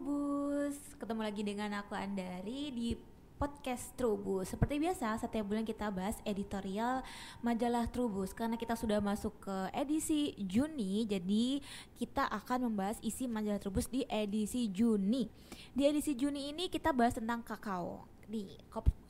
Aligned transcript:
Trubus, 0.00 0.80
ketemu 0.96 1.20
lagi 1.20 1.42
dengan 1.44 1.76
aku 1.76 1.92
Andari 1.92 2.72
di 2.72 2.96
podcast 3.36 3.92
Trubus. 4.00 4.48
Seperti 4.48 4.80
biasa, 4.80 5.20
setiap 5.20 5.44
bulan 5.44 5.60
kita 5.60 5.92
bahas 5.92 6.16
editorial 6.24 7.04
majalah 7.44 7.84
Trubus 7.84 8.32
karena 8.32 8.56
kita 8.56 8.80
sudah 8.80 9.04
masuk 9.04 9.36
ke 9.44 9.56
edisi 9.76 10.32
Juni, 10.40 11.04
jadi 11.04 11.60
kita 12.00 12.32
akan 12.32 12.72
membahas 12.72 12.96
isi 13.04 13.28
majalah 13.28 13.60
Trubus 13.60 13.92
di 13.92 14.08
edisi 14.08 14.72
Juni. 14.72 15.28
Di 15.76 15.84
edisi 15.84 16.16
Juni 16.16 16.48
ini 16.48 16.72
kita 16.72 16.96
bahas 16.96 17.20
tentang 17.20 17.44
kakao 17.44 18.08
di 18.30 18.46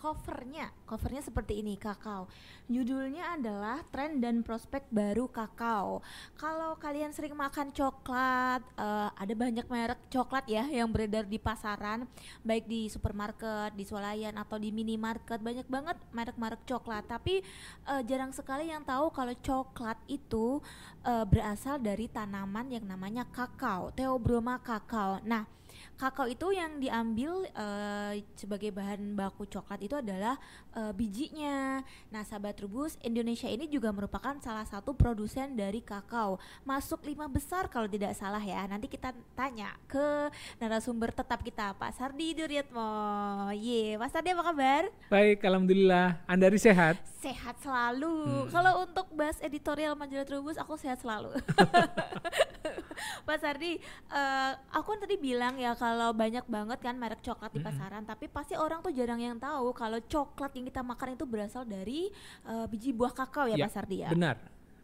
covernya 0.00 0.72
covernya 0.88 1.20
seperti 1.20 1.60
ini 1.60 1.76
kakao. 1.76 2.24
Judulnya 2.72 3.36
adalah 3.36 3.84
tren 3.92 4.16
dan 4.16 4.40
prospek 4.40 4.88
baru 4.88 5.28
kakao. 5.28 6.00
Kalau 6.40 6.80
kalian 6.80 7.12
sering 7.12 7.36
makan 7.36 7.68
coklat 7.70 8.64
uh, 8.80 9.12
ada 9.12 9.34
banyak 9.36 9.68
merek 9.68 10.00
coklat 10.08 10.48
ya 10.48 10.64
yang 10.72 10.88
beredar 10.88 11.28
di 11.28 11.36
pasaran 11.36 12.08
baik 12.40 12.64
di 12.64 12.88
supermarket 12.88 13.76
di 13.76 13.84
swalayan 13.84 14.40
atau 14.40 14.56
di 14.56 14.72
minimarket. 14.72 15.38
Banyak 15.38 15.68
banget 15.68 16.00
merek-merek 16.16 16.64
coklat. 16.64 17.04
Tapi 17.04 17.44
uh, 17.84 18.00
jarang 18.08 18.32
sekali 18.32 18.72
yang 18.72 18.82
tahu 18.82 19.12
kalau 19.12 19.36
coklat 19.36 20.00
itu 20.08 20.64
uh, 21.04 21.28
berasal 21.28 21.76
dari 21.76 22.08
tanaman 22.08 22.72
yang 22.72 22.88
namanya 22.88 23.28
kakao 23.28 23.92
Theobroma 23.92 24.56
kakao. 24.64 25.20
Nah 25.28 25.59
kakao 26.00 26.24
itu 26.24 26.56
yang 26.56 26.80
diambil 26.80 27.44
uh, 27.52 28.16
sebagai 28.32 28.72
bahan 28.72 29.12
baku 29.12 29.44
coklat 29.44 29.84
itu 29.84 29.92
adalah 29.92 30.40
uh, 30.72 30.96
bijinya. 30.96 31.84
Nah, 32.08 32.24
sahabat 32.24 32.56
Trubus, 32.56 32.96
Indonesia 33.04 33.44
ini 33.44 33.68
juga 33.68 33.92
merupakan 33.92 34.32
salah 34.40 34.64
satu 34.64 34.96
produsen 34.96 35.52
dari 35.52 35.84
kakao. 35.84 36.40
Masuk 36.64 37.04
lima 37.04 37.28
besar 37.28 37.68
kalau 37.68 37.84
tidak 37.84 38.16
salah 38.16 38.40
ya. 38.40 38.64
Nanti 38.64 38.88
kita 38.88 39.12
tanya 39.36 39.76
ke 39.84 40.32
narasumber 40.56 41.12
tetap 41.12 41.44
kita, 41.44 41.76
Pak 41.76 41.92
Sardi 41.92 42.32
Duryatmo. 42.32 43.52
Ye, 43.52 44.00
Pak 44.00 44.08
Sardi 44.08 44.32
apa 44.32 44.44
kabar? 44.48 44.82
Baik, 45.12 45.44
alhamdulillah. 45.44 46.16
Andari 46.24 46.56
sehat? 46.56 46.96
Sehat 47.20 47.60
selalu. 47.60 48.48
Hmm. 48.48 48.48
Kalau 48.48 48.88
untuk 48.88 49.12
bahas 49.12 49.36
editorial 49.44 49.92
majalah 49.92 50.24
Trubus, 50.24 50.56
aku 50.56 50.80
sehat 50.80 51.04
selalu. 51.04 51.36
Pak 53.28 53.38
Sardi, 53.40 53.78
uh, 54.10 54.52
aku 54.74 54.96
kan 54.96 55.00
tadi 55.04 55.16
bilang 55.16 55.54
ya 55.56 55.72
kalau 55.76 56.12
banyak 56.12 56.44
banget 56.46 56.78
kan 56.80 56.94
merek 56.96 57.20
coklat 57.24 57.50
di 57.52 57.60
pasaran, 57.60 58.02
mm-hmm. 58.04 58.12
tapi 58.12 58.26
pasti 58.28 58.54
orang 58.56 58.80
tuh 58.80 58.92
jarang 58.92 59.20
yang 59.20 59.36
tahu 59.36 59.72
kalau 59.76 59.98
coklat 60.04 60.52
yang 60.56 60.66
kita 60.68 60.82
makan 60.84 61.16
itu 61.16 61.24
berasal 61.24 61.62
dari 61.64 62.08
uh, 62.48 62.64
biji 62.68 62.90
buah 62.92 63.12
kakao 63.12 63.50
ya, 63.50 63.56
ya 63.58 63.66
Pak 63.68 63.72
Sardi 63.72 63.98
ya. 64.04 64.10
Benar. 64.12 64.36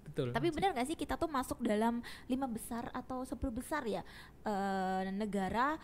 Betul. 0.06 0.30
Tapi 0.30 0.48
benar 0.54 0.70
gak 0.72 0.86
sih 0.86 0.94
kita 0.94 1.18
tuh 1.18 1.26
masuk 1.26 1.58
dalam 1.58 1.98
lima 2.30 2.46
besar 2.46 2.88
atau 2.94 3.26
sepuluh 3.26 3.58
besar 3.58 3.82
ya 3.84 4.06
uh, 4.46 5.02
negara 5.10 5.76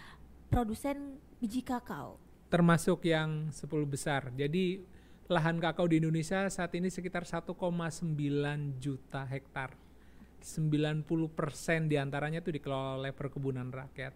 produsen 0.47 1.19
biji 1.43 1.61
kakao? 1.67 2.17
Termasuk 2.47 3.03
yang 3.09 3.51
sepuluh 3.51 3.89
besar. 3.89 4.31
Jadi 4.33 4.85
lahan 5.27 5.57
kakao 5.59 5.89
di 5.89 5.99
Indonesia 5.99 6.45
saat 6.53 6.77
ini 6.77 6.93
sekitar 6.93 7.25
1,9 7.25 7.57
juta 8.77 9.25
hektar. 9.25 9.75
90% 10.43 11.89
di 11.89 11.97
antaranya 11.97 12.43
itu 12.43 12.51
dikelola 12.53 12.99
oleh 12.99 13.13
perkebunan 13.15 13.71
rakyat. 13.71 14.13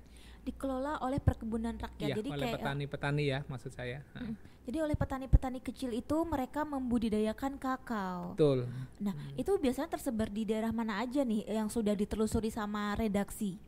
Dikelola 0.47 1.03
oleh 1.03 1.19
perkebunan 1.19 1.75
rakyat, 1.75 2.10
ya, 2.12 2.16
jadi 2.22 2.28
oleh 2.31 2.48
petani-petani 2.54 3.25
ya 3.26 3.41
maksud 3.50 3.75
saya. 3.75 4.06
Hmm. 4.14 4.38
Jadi 4.66 4.78
oleh 4.82 4.98
petani-petani 4.98 5.62
kecil 5.62 5.94
itu 5.94 6.16
mereka 6.26 6.66
membudidayakan 6.66 7.59
kakao. 7.59 8.34
Betul. 8.34 8.66
Nah 8.98 9.15
hmm. 9.15 9.38
itu 9.38 9.54
biasanya 9.59 9.94
tersebar 9.94 10.26
di 10.31 10.42
daerah 10.42 10.75
mana 10.75 11.03
aja 11.03 11.22
nih 11.22 11.47
yang 11.47 11.70
sudah 11.70 11.94
ditelusuri 11.94 12.50
sama 12.50 12.94
redaksi? 12.98 13.59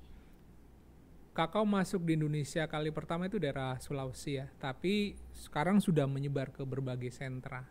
Kakao 1.39 1.63
masuk 1.63 2.03
di 2.03 2.19
Indonesia 2.19 2.67
kali 2.67 2.91
pertama 2.91 3.31
itu 3.31 3.39
daerah 3.39 3.79
Sulawesi 3.79 4.43
ya, 4.43 4.51
tapi 4.59 5.15
sekarang 5.31 5.79
sudah 5.79 6.03
menyebar 6.11 6.51
ke 6.51 6.67
berbagai 6.67 7.15
sentra. 7.15 7.63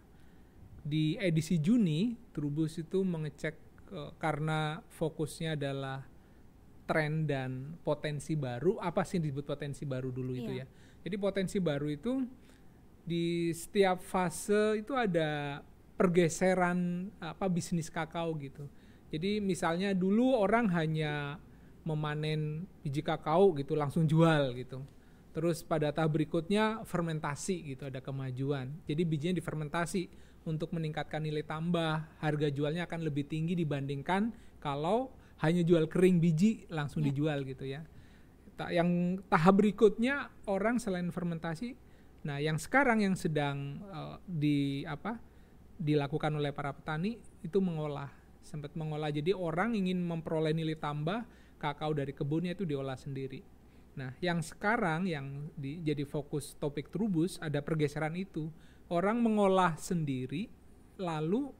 Di 0.87 1.19
edisi 1.19 1.59
Juni, 1.59 2.15
Trubus 2.31 2.79
itu 2.79 3.03
mengecek 3.03 3.66
karena 4.19 4.83
fokusnya 4.99 5.55
adalah 5.55 6.03
tren 6.87 7.27
dan 7.27 7.75
potensi 7.83 8.33
baru 8.39 8.79
apa 8.79 9.03
sih 9.03 9.19
disebut 9.19 9.43
potensi 9.43 9.83
baru 9.83 10.09
dulu 10.09 10.31
yeah. 10.33 10.41
itu 10.41 10.51
iya. 10.55 10.65
ya 10.65 10.65
jadi 11.03 11.15
potensi 11.19 11.57
baru 11.59 11.87
itu 11.91 12.23
di 13.07 13.51
setiap 13.55 14.03
fase 14.03 14.83
itu 14.83 14.95
ada 14.95 15.63
pergeseran 15.99 17.11
apa 17.19 17.47
bisnis 17.51 17.91
kakao 17.91 18.35
gitu 18.39 18.67
jadi 19.11 19.39
misalnya 19.39 19.95
dulu 19.95 20.35
orang 20.35 20.67
hanya 20.71 21.39
memanen 21.87 22.67
biji 22.83 22.99
kakao 22.99 23.55
gitu 23.55 23.75
langsung 23.75 24.03
jual 24.03 24.51
gitu 24.55 24.83
terus 25.31 25.63
pada 25.63 25.93
tahap 25.93 26.17
berikutnya 26.17 26.83
fermentasi 26.83 27.75
gitu 27.75 27.87
ada 27.87 28.03
kemajuan 28.03 28.71
jadi 28.83 29.01
bijinya 29.07 29.35
difermentasi 29.39 30.11
untuk 30.47 30.71
meningkatkan 30.71 31.19
nilai 31.19 31.43
tambah, 31.43 32.07
harga 32.23 32.47
jualnya 32.47 32.87
akan 32.87 33.03
lebih 33.03 33.27
tinggi 33.27 33.53
dibandingkan 33.53 34.31
kalau 34.63 35.11
hanya 35.43 35.61
jual 35.61 35.85
kering 35.91 36.23
biji 36.23 36.65
langsung 36.71 37.03
ya. 37.03 37.11
dijual 37.11 37.43
gitu 37.43 37.67
ya. 37.67 37.83
Yang 38.57 39.21
tahap 39.29 39.59
berikutnya 39.61 40.33
orang 40.49 40.81
selain 40.81 41.13
fermentasi, 41.13 41.77
nah 42.25 42.41
yang 42.41 42.57
sekarang 42.57 43.05
yang 43.05 43.13
sedang 43.13 43.83
uh, 43.91 44.17
di 44.25 44.81
apa 44.87 45.21
dilakukan 45.77 46.33
oleh 46.33 46.49
para 46.49 46.73
petani 46.73 47.21
itu 47.45 47.61
mengolah, 47.61 48.09
sempat 48.41 48.73
mengolah. 48.73 49.13
Jadi 49.13 49.29
orang 49.35 49.77
ingin 49.77 50.01
memperoleh 50.01 50.57
nilai 50.57 50.73
tambah 50.73 51.21
kakao 51.61 51.93
dari 51.93 52.17
kebunnya 52.17 52.57
itu 52.57 52.65
diolah 52.65 52.97
sendiri. 52.97 53.45
Nah, 53.97 54.13
yang 54.21 54.45
sekarang 54.45 55.09
yang 55.09 55.49
di, 55.57 55.81
jadi 55.81 56.05
fokus 56.05 56.53
topik 56.61 56.93
Trubus 56.93 57.41
ada 57.41 57.61
pergeseran 57.65 58.13
itu 58.13 58.49
orang 58.87 59.19
mengolah 59.19 59.75
sendiri 59.75 60.47
lalu 60.97 61.51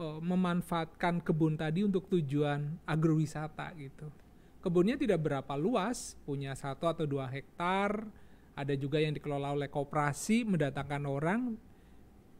uh, 0.00 0.18
memanfaatkan 0.22 1.20
kebun 1.20 1.58
tadi 1.58 1.84
untuk 1.84 2.08
tujuan 2.10 2.78
agrowisata 2.86 3.74
gitu. 3.78 4.08
Kebunnya 4.64 4.96
tidak 4.96 5.20
berapa 5.20 5.54
luas, 5.60 6.16
punya 6.24 6.56
satu 6.56 6.88
atau 6.88 7.04
dua 7.04 7.28
hektar. 7.28 8.00
Ada 8.56 8.72
juga 8.78 9.02
yang 9.02 9.12
dikelola 9.12 9.52
oleh 9.52 9.68
koperasi, 9.68 10.46
mendatangkan 10.46 11.04
orang 11.04 11.40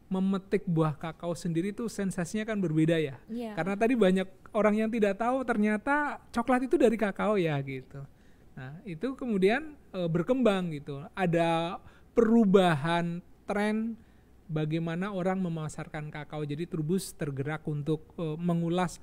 memetik 0.05 0.63
buah 0.69 0.93
kakao 0.93 1.33
sendiri 1.33 1.73
tuh 1.73 1.89
sensasinya 1.89 2.45
kan 2.45 2.61
berbeda 2.61 2.97
ya. 3.01 3.17
Yeah. 3.29 3.57
Karena 3.57 3.73
tadi 3.73 3.97
banyak 3.97 4.27
orang 4.53 4.85
yang 4.85 4.89
tidak 4.93 5.17
tahu 5.17 5.41
ternyata 5.41 6.21
coklat 6.29 6.69
itu 6.69 6.77
dari 6.77 6.95
kakao 6.95 7.35
ya 7.41 7.57
gitu. 7.65 8.05
Nah, 8.55 8.79
itu 8.87 9.17
kemudian 9.17 9.75
e, 9.91 9.99
berkembang 10.07 10.71
gitu. 10.71 11.03
Ada 11.11 11.81
perubahan 12.15 13.19
tren 13.49 13.99
bagaimana 14.45 15.11
orang 15.11 15.41
memasarkan 15.41 16.13
kakao. 16.13 16.45
Jadi 16.45 16.69
Turbus 16.69 17.13
tergerak 17.17 17.65
untuk 17.65 18.13
uh, 18.17 18.37
mengulas 18.37 19.01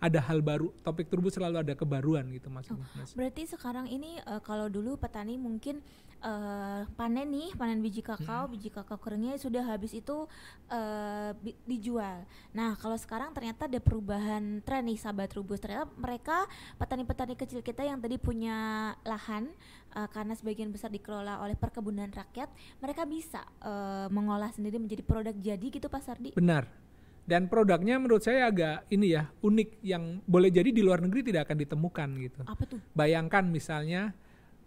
ada 0.00 0.18
hal 0.24 0.40
baru. 0.40 0.72
Topik 0.80 1.12
Turbus 1.12 1.36
selalu 1.36 1.60
ada 1.60 1.76
kebaruan 1.76 2.24
gitu 2.32 2.48
Mas. 2.48 2.66
Oh, 2.72 2.80
berarti 3.12 3.44
sekarang 3.44 3.86
ini 3.86 4.16
uh, 4.24 4.40
kalau 4.40 4.72
dulu 4.72 4.96
petani 4.96 5.36
mungkin 5.36 5.84
uh, 6.24 6.88
panen 6.96 7.28
nih, 7.28 7.52
panen 7.54 7.84
biji 7.84 8.00
kakao, 8.00 8.48
hmm. 8.48 8.52
biji 8.56 8.68
kakao 8.72 8.96
keringnya 8.96 9.36
sudah 9.36 9.60
habis 9.68 9.92
itu 9.92 10.24
uh, 10.72 11.30
dijual. 11.68 12.24
Nah, 12.56 12.74
kalau 12.80 12.96
sekarang 12.96 13.36
ternyata 13.36 13.68
ada 13.68 13.78
perubahan 13.78 14.64
tren 14.64 14.88
nih 14.88 14.96
sahabat 14.96 15.36
Turbus. 15.36 15.60
Ternyata 15.60 15.92
mereka 16.00 16.48
petani-petani 16.80 17.36
kecil 17.36 17.60
kita 17.60 17.84
yang 17.84 18.00
tadi 18.00 18.16
punya 18.16 18.90
lahan 19.04 19.52
uh, 19.92 20.08
karena 20.08 20.32
sebagian 20.32 20.72
besar 20.72 20.88
dikelola 20.88 21.44
oleh 21.44 21.54
perkebunan 21.60 22.08
rakyat, 22.08 22.48
mereka 22.80 23.04
bisa 23.04 23.44
uh, 23.60 24.08
mengolah 24.08 24.48
sendiri 24.48 24.80
menjadi 24.80 25.04
produk 25.04 25.36
jadi 25.36 25.66
gitu 25.68 25.92
Pak 25.92 26.02
Sardi. 26.02 26.32
Benar. 26.32 26.89
Dan 27.24 27.46
produknya 27.46 28.00
menurut 28.00 28.26
saya 28.26 28.50
agak 28.50 28.90
ini 28.90 29.14
ya 29.14 29.30
unik 29.44 29.82
yang 29.86 30.18
boleh 30.26 30.50
jadi 30.50 30.74
di 30.74 30.82
luar 30.82 30.98
negeri 31.04 31.30
tidak 31.30 31.46
akan 31.46 31.58
ditemukan 31.62 32.08
gitu. 32.18 32.40
Apa 32.44 32.64
tuh? 32.66 32.80
Bayangkan 32.92 33.46
misalnya 33.46 34.12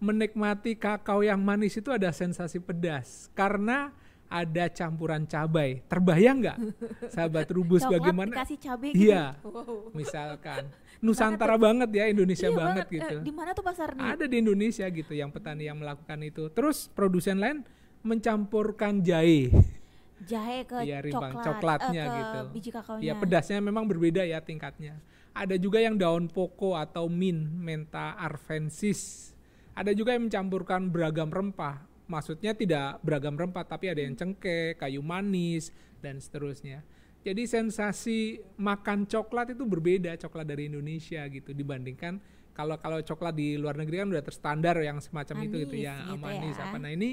menikmati 0.04 0.76
kakao 0.76 1.24
yang 1.24 1.40
manis 1.40 1.80
itu 1.80 1.92
ada 1.92 2.12
sensasi 2.12 2.60
pedas 2.60 3.32
karena 3.36 3.92
ada 4.34 4.66
campuran 4.74 5.30
cabai. 5.30 5.86
Terbayang 5.86 6.38
nggak, 6.42 6.58
sahabat 7.14 7.48
rubus 7.54 7.86
Coklat 7.86 8.02
bagaimana? 8.02 8.34
Dikasih 8.34 8.58
cabai 8.58 8.90
gitu. 8.92 9.14
Iya, 9.14 9.38
wow. 9.46 9.94
misalkan. 9.94 10.64
Nusantara 11.04 11.60
banget 11.60 11.92
ya 11.92 12.08
Indonesia 12.08 12.48
iya 12.48 12.56
banget, 12.56 12.88
banget 12.88 12.96
gitu. 12.96 13.16
Eh, 13.20 13.26
di 13.28 13.34
mana 13.36 13.52
tuh 13.52 13.60
pasarnya? 13.62 14.16
Ada 14.16 14.26
di 14.26 14.40
Indonesia 14.40 14.88
gitu 14.88 15.12
yang 15.12 15.30
petani 15.36 15.68
yang 15.68 15.78
melakukan 15.78 16.16
itu. 16.24 16.48
Terus 16.48 16.88
produsen 16.96 17.44
lain 17.44 17.68
mencampurkan 18.08 19.04
jahe. 19.04 19.52
Jahe 20.26 20.60
ke 20.64 20.78
ya, 20.84 21.00
rimbang, 21.04 21.36
coklat, 21.36 21.46
coklatnya 21.84 22.04
uh, 22.04 22.08
ke 22.08 22.18
gitu. 22.18 22.40
Biji 22.56 22.70
kakaonya. 22.74 23.04
Ya 23.04 23.14
pedasnya 23.16 23.60
memang 23.60 23.86
berbeda 23.86 24.24
ya 24.24 24.40
tingkatnya. 24.40 25.00
Ada 25.34 25.58
juga 25.58 25.82
yang 25.82 25.98
daun 25.98 26.30
poko 26.30 26.78
atau 26.78 27.10
min, 27.10 27.50
menta 27.58 28.14
arvensis. 28.16 29.34
Ada 29.74 29.92
juga 29.98 30.14
yang 30.14 30.30
mencampurkan 30.30 30.94
beragam 30.94 31.34
rempah. 31.34 31.82
Maksudnya 32.06 32.54
tidak 32.54 33.02
beragam 33.02 33.34
rempah 33.34 33.66
tapi 33.66 33.90
ada 33.90 34.02
yang 34.06 34.14
cengkeh, 34.14 34.78
kayu 34.78 35.02
manis 35.02 35.74
dan 36.04 36.22
seterusnya. 36.22 36.86
Jadi 37.24 37.48
sensasi 37.48 38.44
makan 38.60 39.08
coklat 39.08 39.56
itu 39.56 39.64
berbeda 39.64 40.14
coklat 40.20 40.44
dari 40.44 40.68
Indonesia 40.68 41.24
gitu 41.32 41.56
dibandingkan 41.56 42.20
kalau 42.54 42.78
kalau 42.78 43.02
coklat 43.02 43.34
di 43.34 43.58
luar 43.58 43.76
negeri 43.76 44.06
kan 44.06 44.08
udah 44.14 44.24
terstandar 44.24 44.78
yang 44.80 45.02
semacam 45.02 45.50
itu 45.50 45.66
gitu 45.66 45.76
Manis 45.82 45.90
ya 45.90 45.96
gitu 46.06 46.22
manis 46.22 46.56
ya. 46.56 46.64
apa 46.70 46.78
nah 46.78 46.92
ini 46.94 47.12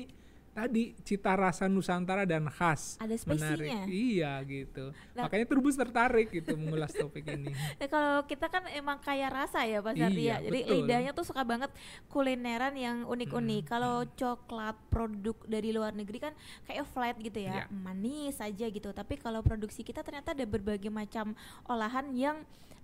tadi 0.51 0.93
cita 1.01 1.33
rasa 1.33 1.65
Nusantara 1.65 2.23
dan 2.23 2.47
khas 2.47 2.99
Ada 2.99 3.15
menarik 3.25 3.71
spesinya. 3.71 3.85
iya 3.87 4.33
gitu 4.43 4.91
Nah- 5.15 5.25
makanya 5.25 5.47
Turbus 5.47 5.75
tertarik 5.75 6.29
gitu 6.29 6.55
mengulas 6.55 6.91
topik 6.91 7.23
ini 7.25 7.55
Nah, 7.81 7.87
kalau 7.87 8.15
kita 8.25 8.47
kan 8.47 8.67
emang 8.69 8.99
kaya 8.99 9.27
rasa 9.27 9.63
ya 9.63 9.79
Pak 9.79 9.95
Sardi 9.95 10.23
Iya, 10.23 10.37
ya. 10.37 10.37
Jadi 10.43 10.59
betul. 10.61 10.75
lidahnya 10.77 11.11
tuh 11.13 11.25
suka 11.25 11.43
banget 11.43 11.71
kulineran 12.07 12.75
yang 12.75 12.97
unik-unik. 13.05 13.63
Mm, 13.63 13.71
Kalau 13.71 13.95
coklat 14.11 14.77
produk 14.89 15.37
dari 15.45 15.71
luar 15.71 15.93
negeri 15.93 16.19
kan 16.21 16.35
kayak 16.65 16.85
flat 16.87 17.17
gitu 17.17 17.39
ya, 17.39 17.65
Iya. 17.65 17.65
manis 17.73 18.37
aja 18.37 18.67
gitu. 18.67 18.91
Tapi 18.91 19.17
kalau 19.17 19.41
produksi 19.41 19.81
kita 19.81 20.01
ternyata 20.01 20.33
ada 20.33 20.45
berbagai 20.45 20.89
macam 20.89 21.33
olahan 21.65 22.11
yang 22.13 22.37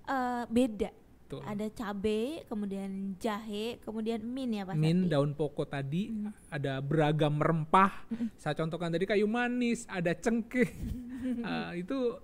eh, 0.04 0.44
beda. 0.46 0.94
Betul. 1.26 1.42
Ada 1.42 1.66
cabe, 1.68 2.46
kemudian 2.46 2.90
jahe, 3.18 3.82
kemudian 3.82 4.22
min 4.22 4.46
ya 4.52 4.62
Pak 4.62 4.78
Min 4.78 5.10
daun 5.10 5.34
pokok 5.34 5.66
tadi 5.66 6.06
Hmm. 6.06 6.30
ada 6.46 6.78
beragam 6.78 7.34
rempah 7.36 8.06
saya 8.38 8.54
contohkan 8.54 8.88
tadi 8.88 9.04
kayu 9.04 9.26
manis 9.26 9.82
ada 9.90 10.14
cengkeh 10.14 10.70
Ah, 11.42 11.74
itu 11.74 12.14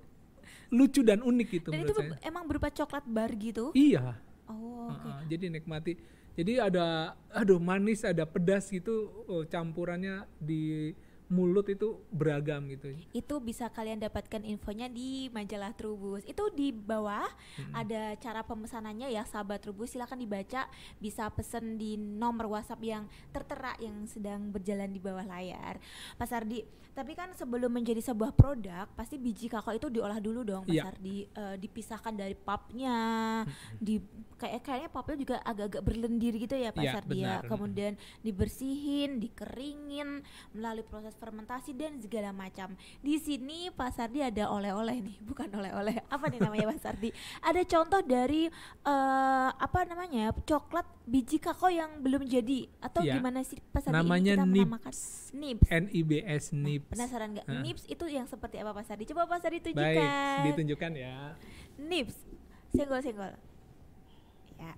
lucu 0.71 1.03
dan 1.03 1.19
unik 1.19 1.49
itu 1.53 1.69
Dan 1.69 1.83
menurut 1.83 1.99
itu 1.99 2.03
saya 2.15 2.23
emang 2.23 2.47
berupa 2.47 2.71
coklat 2.71 3.03
bar 3.05 3.35
gitu. 3.35 3.75
iya 3.75 4.15
Oh. 4.47 4.87
Ah, 4.87 5.19
ah, 5.19 5.21
jadi 5.27 5.51
nikmati 5.51 5.99
jadi 6.33 6.63
ada 6.63 6.87
aduh 7.29 7.59
manis 7.59 8.07
ada 8.07 8.23
pedas 8.23 8.71
gitu 8.71 9.11
oh, 9.27 9.43
campurannya 9.43 10.31
di 10.39 10.95
mulut 11.33 11.65
itu 11.67 11.97
beragam 12.13 12.69
gitu 12.69 12.93
Itu 13.17 13.41
bisa 13.41 13.73
kalian 13.73 14.05
dapatkan 14.05 14.45
infonya 14.45 14.93
di 14.93 15.33
majalah 15.33 15.73
Trubus. 15.73 16.21
Itu 16.29 16.53
di 16.53 16.69
bawah 16.71 17.25
Mm-mm. 17.25 17.73
ada 17.73 18.13
cara 18.21 18.45
pemesanannya 18.45 19.09
ya 19.09 19.25
sahabat 19.25 19.65
Trubus 19.65 19.97
silahkan 19.97 20.21
dibaca 20.21 20.69
bisa 21.01 21.33
pesen 21.33 21.81
di 21.81 21.97
nomor 21.97 22.53
WhatsApp 22.53 22.85
yang 22.85 23.05
tertera 23.33 23.73
yang 23.81 24.05
sedang 24.05 24.53
berjalan 24.53 24.93
di 24.93 25.01
bawah 25.01 25.25
layar. 25.25 25.81
Pak 26.21 26.29
Sardi, 26.29 26.61
tapi 26.93 27.17
kan 27.17 27.33
sebelum 27.33 27.73
menjadi 27.73 28.05
sebuah 28.05 28.37
produk 28.37 28.85
pasti 28.93 29.17
biji 29.17 29.49
kakao 29.49 29.73
itu 29.73 29.89
diolah 29.89 30.21
dulu 30.21 30.45
dong 30.45 30.69
Pak 30.69 30.75
Iya. 30.77 30.85
Sardi 30.93 31.19
Eh, 31.33 31.57
dipisahkan 31.57 32.13
dari 32.13 32.37
pulpnya, 32.37 32.97
di 33.79 33.97
kayak 34.37 34.61
kayaknya 34.61 34.91
pulpnya 34.91 35.17
juga 35.17 35.37
agak-agak 35.41 35.81
berlendir 35.81 36.35
gitu 36.37 36.53
ya 36.53 36.69
Pak 36.69 36.83
Iya, 36.85 36.93
Sardi 36.93 37.19
ya. 37.23 37.41
Kemudian 37.47 37.93
dibersihin, 38.21 39.17
dikeringin 39.17 40.21
melalui 40.53 40.85
proses 40.85 41.15
fermentasi 41.23 41.71
dan 41.73 42.03
segala 42.03 42.35
macam. 42.35 42.75
Di 42.99 43.15
sini 43.17 43.71
Pak 43.71 43.95
Sardi 43.95 44.19
ada 44.19 44.51
oleh-oleh 44.51 44.99
nih, 44.99 45.17
bukan 45.31 45.47
oleh-oleh. 45.55 46.03
Apa 46.11 46.27
nih 46.27 46.43
namanya 46.43 46.75
Pak 46.75 46.81
Sardi? 46.83 47.15
Ada 47.39 47.63
contoh 47.63 48.03
dari 48.03 48.51
eh, 48.83 49.49
apa 49.55 49.87
namanya? 49.87 50.35
coklat 50.43 50.83
biji 51.03 51.39
kakao 51.39 51.71
yang 51.71 52.03
belum 52.03 52.27
jadi 52.27 52.67
atau 52.79 53.03
Iya. 53.03 53.19
gimana 53.19 53.43
sih 53.43 53.63
Pak 53.71 53.87
Sardi 53.87 53.95
Namanya 53.95 54.33
ini 54.33 54.39
kita 54.39 54.45
nibs. 54.45 54.59
menamakan 54.59 54.95
nibs. 55.33 55.67
NIBS 55.71 56.45
Nah, 56.51 56.61
NIBS 56.65 56.91
penasaran 56.91 57.29
nggak? 57.33 57.47
Heeh. 57.47 57.63
Nibs 57.63 57.83
itu 57.87 58.05
yang 58.07 58.27
seperti 58.27 58.57
apa 58.59 58.71
Pak 58.73 58.85
Sardi? 58.85 59.05
Coba 59.07 59.31
Pak 59.31 59.39
Sardi 59.39 59.59
baik 59.63 59.71
tunjukkan. 59.71 60.43
ditunjukkan 60.51 60.93
ya 60.97 61.15
Nibs. 61.79 62.17
Senggol-senggol. 62.73 63.33
Ya. 64.57 64.73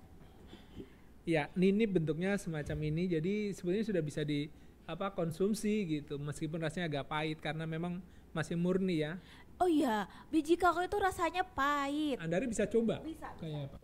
ya 1.25 1.43
ini 1.55 1.85
bentuknya 1.85 2.37
semacam 2.37 2.77
ini 2.85 3.09
jadi 3.11 3.53
sebenarnya 3.53 3.87
sudah 3.87 4.03
bisa 4.03 4.21
di 4.23 4.49
apa 4.85 5.11
konsumsi 5.11 5.73
gitu 5.91 6.17
meskipun 6.17 6.61
rasanya 6.61 6.87
agak 6.87 7.07
pahit 7.07 7.39
karena 7.39 7.65
memang 7.65 8.05
masih 8.31 8.55
murni 8.55 9.01
ya 9.01 9.17
Oh 9.55 9.71
iya, 9.71 10.05
biji 10.29 10.59
kakao 10.59 10.83
itu 10.83 10.99
rasanya 10.99 11.47
pahit. 11.47 12.19
Andari 12.19 12.45
bisa 12.45 12.67
coba 12.67 12.99
Bisa. 13.01 13.31
kayak 13.39 13.71
apa 13.71 13.79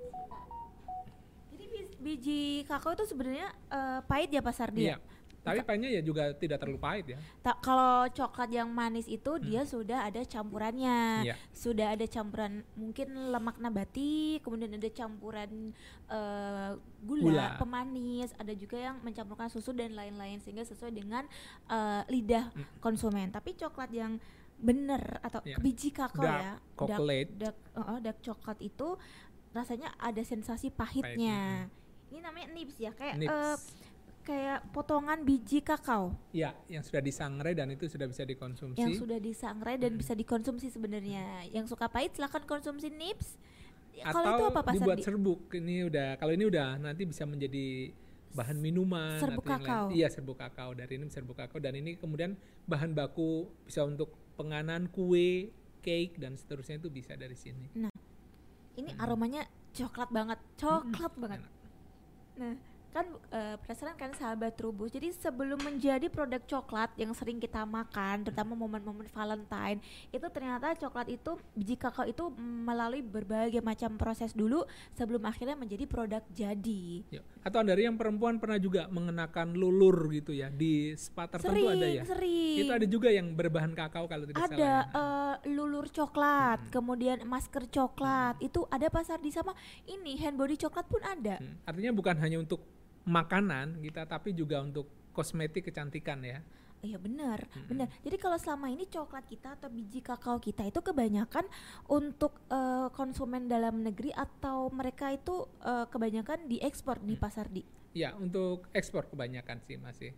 Jadi 1.52 1.64
bi- 1.64 1.94
biji 1.96 2.40
kakao 2.64 2.92
itu 2.92 3.06
sebenarnya 3.06 3.48
eh, 3.70 4.00
pahit 4.04 4.28
ya 4.28 4.42
Pak 4.42 4.50
Sardi? 4.52 4.82
iya 4.84 4.98
tapi 5.40 5.64
pahitnya 5.64 5.88
ya 5.88 6.02
juga 6.04 6.36
tidak 6.36 6.60
terlalu 6.60 6.76
pahit 6.76 7.06
ya 7.12 7.18
Tak 7.40 7.64
kalau 7.64 8.04
coklat 8.12 8.52
yang 8.52 8.68
manis 8.68 9.08
itu 9.08 9.40
dia 9.40 9.64
sudah 9.64 10.04
ada 10.04 10.20
campurannya. 10.20 11.24
Iya. 11.24 11.34
Sudah 11.50 11.96
ada 11.96 12.04
campuran 12.04 12.60
mungkin 12.76 13.08
lemak 13.32 13.56
nabati, 13.56 14.44
kemudian 14.44 14.76
ada 14.76 14.90
campuran 14.92 15.72
eh, 16.06 16.70
gula, 17.00 17.24
Gula. 17.24 17.46
pemanis, 17.56 18.36
ada 18.36 18.52
juga 18.52 18.76
yang 18.76 19.00
mencampurkan 19.00 19.48
susu 19.48 19.72
dan 19.72 19.96
lain-lain 19.96 20.36
sehingga 20.38 20.60
sesuai 20.62 20.92
dengan 20.92 21.24
eh, 21.72 22.02
lidah 22.12 22.52
konsumen. 22.78 23.32
Tapi 23.32 23.56
coklat 23.56 23.88
yang 23.90 24.20
bener 24.60 25.00
atau 25.24 25.40
Iya. 25.40 25.56
biji 25.56 25.88
kakao 25.88 26.20
Dark 26.20 26.36
ya, 26.36 26.52
chocolate. 26.76 27.30
dark, 27.32 27.56
dark, 27.72 27.88
eh, 27.88 27.98
dark 28.04 28.18
coklat 28.20 28.58
itu 28.60 28.88
rasanya 29.50 29.88
ada 29.96 30.20
sensasi 30.20 30.68
pahitnya. 30.68 31.64
Ini 32.12 32.20
namanya 32.20 32.52
nibs 32.52 32.76
ya, 32.76 32.92
kayak 32.92 33.16
Nips. 33.16 33.79
Kayak 34.20 34.62
potongan 34.70 35.24
biji 35.24 35.58
kakao 35.60 36.12
ya 36.30 36.52
yang 36.68 36.84
sudah 36.84 37.00
disangrai 37.00 37.56
dan 37.56 37.72
itu 37.72 37.88
sudah 37.88 38.04
bisa 38.04 38.22
dikonsumsi 38.22 38.78
yang 38.78 38.92
sudah 38.94 39.18
disangrai 39.18 39.80
dan 39.80 39.96
bisa 39.96 40.12
dikonsumsi 40.12 40.68
sebenarnya. 40.68 41.48
Yang 41.50 41.72
suka 41.72 41.88
pahit 41.88 42.12
silahkan 42.14 42.44
konsumsi 42.44 42.92
nips. 42.92 43.40
Ya, 43.90 44.06
atau 44.06 44.22
Kalau 44.22 44.30
itu 44.30 44.44
apa 44.54 44.60
Pak 44.62 44.72
dibuat 44.78 44.98
serbuk 45.02 45.40
ini 45.50 45.88
udah 45.90 46.14
kalau 46.14 46.30
ini 46.30 46.44
udah 46.46 46.78
nanti 46.78 47.02
bisa 47.04 47.26
menjadi 47.26 47.90
bahan 48.30 48.54
minuman 48.56 49.18
Serbuk 49.18 49.42
atau 49.42 49.50
yang 49.50 49.62
lain. 49.66 49.70
kakao. 49.74 49.86
iya 49.90 50.06
serbuk 50.06 50.38
kakao 50.38 50.70
dari 50.70 50.92
ini 50.94 51.10
serbuk 51.10 51.34
kakao 51.34 51.58
dan 51.58 51.74
ini 51.74 51.98
kemudian 51.98 52.38
bahan 52.70 52.94
baku 52.94 53.50
bisa 53.66 53.82
untuk 53.82 54.14
penganan 54.38 54.86
kue 54.86 55.50
cake 55.82 56.14
dan 56.22 56.38
seterusnya 56.38 56.78
itu 56.78 56.86
bisa 56.86 57.18
dari 57.18 57.34
sini 57.34 57.66
Ini 58.78 58.94
aromanya 58.96 59.44
coklat 59.74 60.08
banget, 60.08 60.38
coklat 60.56 61.12
banget. 61.18 61.40
enak. 61.42 61.52
Nah, 62.38 62.54
kan 62.90 63.06
eh, 63.30 63.54
penasaran 63.62 63.94
kan 63.94 64.10
sahabat 64.18 64.58
Trubus. 64.58 64.90
Jadi 64.90 65.14
sebelum 65.14 65.62
menjadi 65.62 66.10
produk 66.10 66.42
coklat 66.42 66.90
yang 66.98 67.14
sering 67.14 67.38
kita 67.38 67.62
makan, 67.62 68.26
terutama 68.26 68.58
momen-momen 68.58 69.06
Valentine, 69.14 69.78
itu 70.10 70.26
ternyata 70.30 70.74
coklat 70.74 71.06
itu 71.06 71.38
biji 71.54 71.78
kakao 71.78 72.04
itu 72.04 72.34
melalui 72.38 73.00
berbagai 73.00 73.62
macam 73.62 73.94
proses 73.94 74.34
dulu 74.34 74.66
sebelum 74.98 75.22
akhirnya 75.22 75.54
menjadi 75.54 75.86
produk 75.86 76.22
jadi. 76.34 77.06
Ya. 77.14 77.22
Atau 77.46 77.62
dari 77.62 77.86
yang 77.86 77.94
perempuan 77.94 78.42
pernah 78.42 78.58
juga 78.58 78.90
mengenakan 78.90 79.54
lulur 79.54 80.10
gitu 80.10 80.34
ya 80.34 80.50
di 80.50 80.92
spa 80.98 81.30
tertentu 81.30 81.56
Sering, 81.62 81.78
ada 81.78 81.88
ya. 81.88 82.02
sering. 82.04 82.56
Itu 82.66 82.72
ada 82.74 82.86
juga 82.90 83.08
yang 83.14 83.32
berbahan 83.32 83.72
kakao 83.72 84.10
kalau 84.10 84.26
tidak 84.26 84.42
ada 84.42 84.50
salah. 84.50 84.58
ya. 84.58 84.78
eh, 84.90 85.34
lulur 85.54 85.86
coklat, 85.88 86.58
kemudian 86.74 87.22
masker 87.22 87.70
coklat, 87.70 88.34
itu 88.42 88.66
ada 88.66 88.90
pasar 88.90 89.22
di 89.22 89.30
sama 89.30 89.54
ini 89.86 90.18
hand 90.18 90.34
body 90.36 90.58
coklat 90.58 90.86
pun 90.90 91.00
ada. 91.06 91.38
Hmm, 91.38 91.56
Artinya 91.64 91.92
bukan 91.94 92.16
hanya 92.18 92.42
untuk 92.42 92.60
makanan 93.10 93.82
kita 93.82 94.06
tapi 94.06 94.30
juga 94.30 94.62
untuk 94.62 94.86
kosmetik 95.10 95.68
kecantikan 95.68 96.22
ya. 96.22 96.38
Iya 96.80 96.96
benar, 96.96 97.44
benar. 97.68 97.92
Jadi 98.00 98.16
kalau 98.16 98.40
selama 98.40 98.72
ini 98.72 98.88
coklat 98.88 99.28
kita 99.28 99.52
atau 99.52 99.68
biji 99.68 100.00
kakao 100.00 100.40
kita 100.40 100.64
itu 100.64 100.80
kebanyakan 100.80 101.44
untuk 101.92 102.40
eh, 102.48 102.88
konsumen 102.96 103.52
dalam 103.52 103.84
negeri 103.84 104.16
atau 104.16 104.72
mereka 104.72 105.12
itu 105.12 105.44
eh, 105.60 105.84
kebanyakan 105.92 106.48
diekspor 106.48 106.96
di 107.04 107.20
pasar 107.20 107.52
di. 107.52 107.60
Ya, 107.92 108.16
untuk 108.16 108.64
ekspor 108.72 109.12
kebanyakan 109.12 109.60
sih 109.60 109.76
masih. 109.76 110.10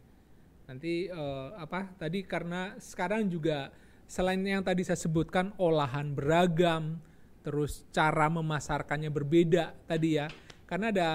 Nanti 0.70 1.10
eh, 1.10 1.48
apa 1.58 1.98
tadi 1.98 2.22
karena 2.22 2.78
sekarang 2.78 3.26
juga 3.26 3.74
selain 4.06 4.38
yang 4.46 4.62
tadi 4.62 4.86
saya 4.86 5.02
sebutkan 5.02 5.50
olahan 5.58 6.14
beragam, 6.14 7.02
terus 7.42 7.82
cara 7.90 8.30
memasarkannya 8.30 9.10
berbeda 9.10 9.74
tadi 9.90 10.14
ya. 10.14 10.30
Karena 10.70 10.94
ada 10.94 11.10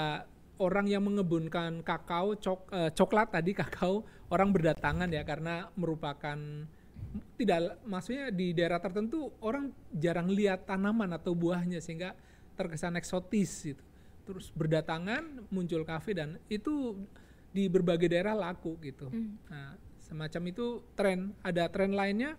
orang 0.58 0.90
yang 0.90 1.06
mengebunkan 1.06 1.86
kakao 1.86 2.38
cok, 2.38 2.60
eh, 2.74 2.92
coklat 2.94 3.34
tadi 3.34 3.52
kakao 3.62 4.06
orang 4.34 4.50
berdatangan 4.52 5.10
ya 5.10 5.24
karena 5.24 5.70
merupakan 5.78 6.38
tidak 7.38 7.82
maksudnya 7.86 8.34
di 8.34 8.52
daerah 8.52 8.82
tertentu 8.82 9.32
orang 9.42 9.72
jarang 9.94 10.28
lihat 10.30 10.66
tanaman 10.66 11.14
atau 11.14 11.38
buahnya 11.38 11.80
sehingga 11.80 12.18
terkesan 12.58 12.98
eksotis 12.98 13.74
gitu. 13.74 13.84
Terus 14.28 14.52
berdatangan 14.52 15.48
muncul 15.54 15.88
kafe 15.88 16.18
dan 16.18 16.36
itu 16.52 17.00
di 17.54 17.72
berbagai 17.72 18.12
daerah 18.12 18.36
laku 18.36 18.76
gitu. 18.84 19.08
Hmm. 19.08 19.40
Nah, 19.48 19.80
semacam 20.04 20.42
itu 20.52 20.84
tren. 20.98 21.32
Ada 21.46 21.72
tren 21.72 21.96
lainnya 21.96 22.36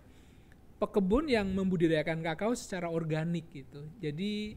pekebun 0.77 1.27
yang 1.27 1.49
membudidayakan 1.51 2.21
kakao 2.21 2.53
secara 2.53 2.87
organik 2.87 3.49
gitu. 3.51 3.89
Jadi 3.97 4.55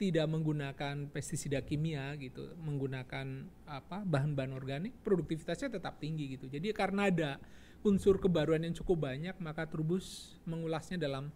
tidak 0.00 0.24
menggunakan 0.32 1.12
pestisida 1.12 1.60
kimia 1.60 2.16
gitu, 2.16 2.56
menggunakan 2.56 3.44
apa 3.68 4.00
bahan-bahan 4.00 4.56
organik, 4.56 4.96
produktivitasnya 5.04 5.76
tetap 5.76 6.00
tinggi 6.00 6.40
gitu. 6.40 6.48
Jadi 6.48 6.72
karena 6.72 7.12
ada 7.12 7.36
unsur 7.84 8.16
kebaruan 8.16 8.64
yang 8.64 8.72
cukup 8.72 9.12
banyak, 9.12 9.36
maka 9.44 9.68
Trubus 9.68 10.40
mengulasnya 10.48 10.96
dalam 10.96 11.28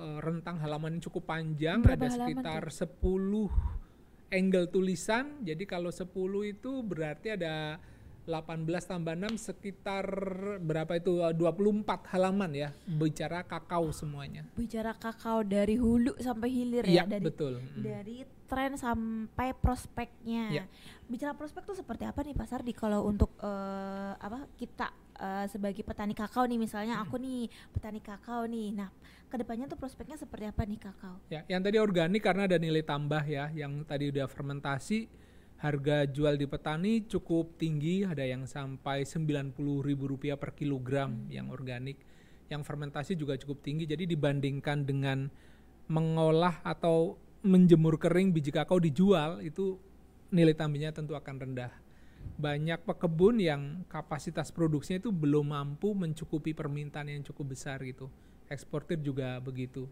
eh, 0.00 0.18
rentang 0.24 0.56
halaman 0.64 0.96
yang 0.96 1.04
cukup 1.04 1.28
panjang, 1.28 1.84
Berapa 1.84 2.08
ada 2.08 2.08
sekitar 2.08 2.62
10 2.72 2.88
angle 4.32 4.66
tulisan. 4.72 5.44
Jadi 5.44 5.68
kalau 5.68 5.92
10 5.92 6.08
itu 6.48 6.80
berarti 6.80 7.36
ada 7.36 7.76
18 8.28 8.66
tambah 8.84 9.14
6 9.16 9.36
sekitar 9.38 10.04
berapa 10.60 10.98
itu 10.98 11.20
Eh, 11.20 11.34
24 11.36 12.10
halaman 12.16 12.50
ya 12.54 12.68
bicara 12.86 13.44
kakao 13.44 13.92
semuanya. 13.92 14.46
Bicara 14.56 14.96
kakao 14.96 15.44
dari 15.44 15.76
hulu 15.76 16.16
sampai 16.20 16.48
hilir 16.48 16.84
Iya, 16.86 17.04
ya, 17.04 17.18
dari 17.18 17.24
betul. 17.24 17.52
Dari 17.76 18.24
tren 18.48 18.74
sampai 18.74 19.54
prospeknya. 19.54 20.44
Iya. 20.50 20.64
Bicara 21.06 21.34
prospek 21.34 21.66
tuh 21.66 21.76
seperti 21.78 22.06
apa 22.06 22.22
nih 22.22 22.34
Pasar 22.34 22.64
di 22.66 22.72
kalau 22.74 23.06
untuk 23.06 23.34
eh, 23.42 24.12
apa 24.16 24.48
kita 24.56 24.88
eh, 25.20 25.46
sebagai 25.50 25.84
petani 25.84 26.16
kakao 26.16 26.48
nih 26.48 26.58
misalnya 26.58 26.98
aku 27.04 27.20
nih 27.20 27.46
petani 27.74 28.00
kakao 28.00 28.48
nih. 28.48 28.74
Nah, 28.74 28.90
ke 29.30 29.36
depannya 29.38 29.70
tuh 29.70 29.78
prospeknya 29.78 30.18
seperti 30.18 30.50
apa 30.50 30.66
nih 30.66 30.78
kakao? 30.82 31.16
Ya, 31.30 31.46
yang 31.46 31.62
tadi 31.62 31.78
organik 31.78 32.22
karena 32.24 32.50
ada 32.50 32.58
nilai 32.58 32.82
tambah 32.82 33.22
ya, 33.22 33.46
yang 33.54 33.86
tadi 33.86 34.10
udah 34.10 34.26
fermentasi, 34.26 35.06
harga 35.60 36.08
jual 36.08 36.40
di 36.40 36.48
petani 36.48 37.04
cukup 37.04 37.60
tinggi, 37.60 38.08
ada 38.08 38.24
yang 38.24 38.48
sampai 38.48 39.04
Rp90.000 39.04 40.40
per 40.40 40.56
kilogram 40.56 41.28
yang 41.28 41.52
organik. 41.52 42.00
Yang 42.48 42.62
fermentasi 42.66 43.12
juga 43.14 43.36
cukup 43.36 43.60
tinggi, 43.60 43.84
jadi 43.84 44.08
dibandingkan 44.08 44.88
dengan 44.88 45.28
mengolah 45.86 46.64
atau 46.64 47.20
menjemur 47.44 48.00
kering 48.00 48.32
biji 48.32 48.50
kakao 48.50 48.80
dijual 48.80 49.44
itu 49.44 49.76
nilai 50.32 50.56
tambahnya 50.56 50.96
tentu 50.96 51.12
akan 51.12 51.36
rendah. 51.36 51.72
Banyak 52.40 52.84
pekebun 52.88 53.40
yang 53.40 53.84
kapasitas 53.88 54.48
produksinya 54.48 55.00
itu 55.04 55.12
belum 55.12 55.52
mampu 55.52 55.92
mencukupi 55.92 56.56
permintaan 56.56 57.12
yang 57.12 57.22
cukup 57.24 57.52
besar 57.52 57.84
gitu. 57.84 58.08
Eksportir 58.48 58.98
juga 59.04 59.36
begitu 59.44 59.86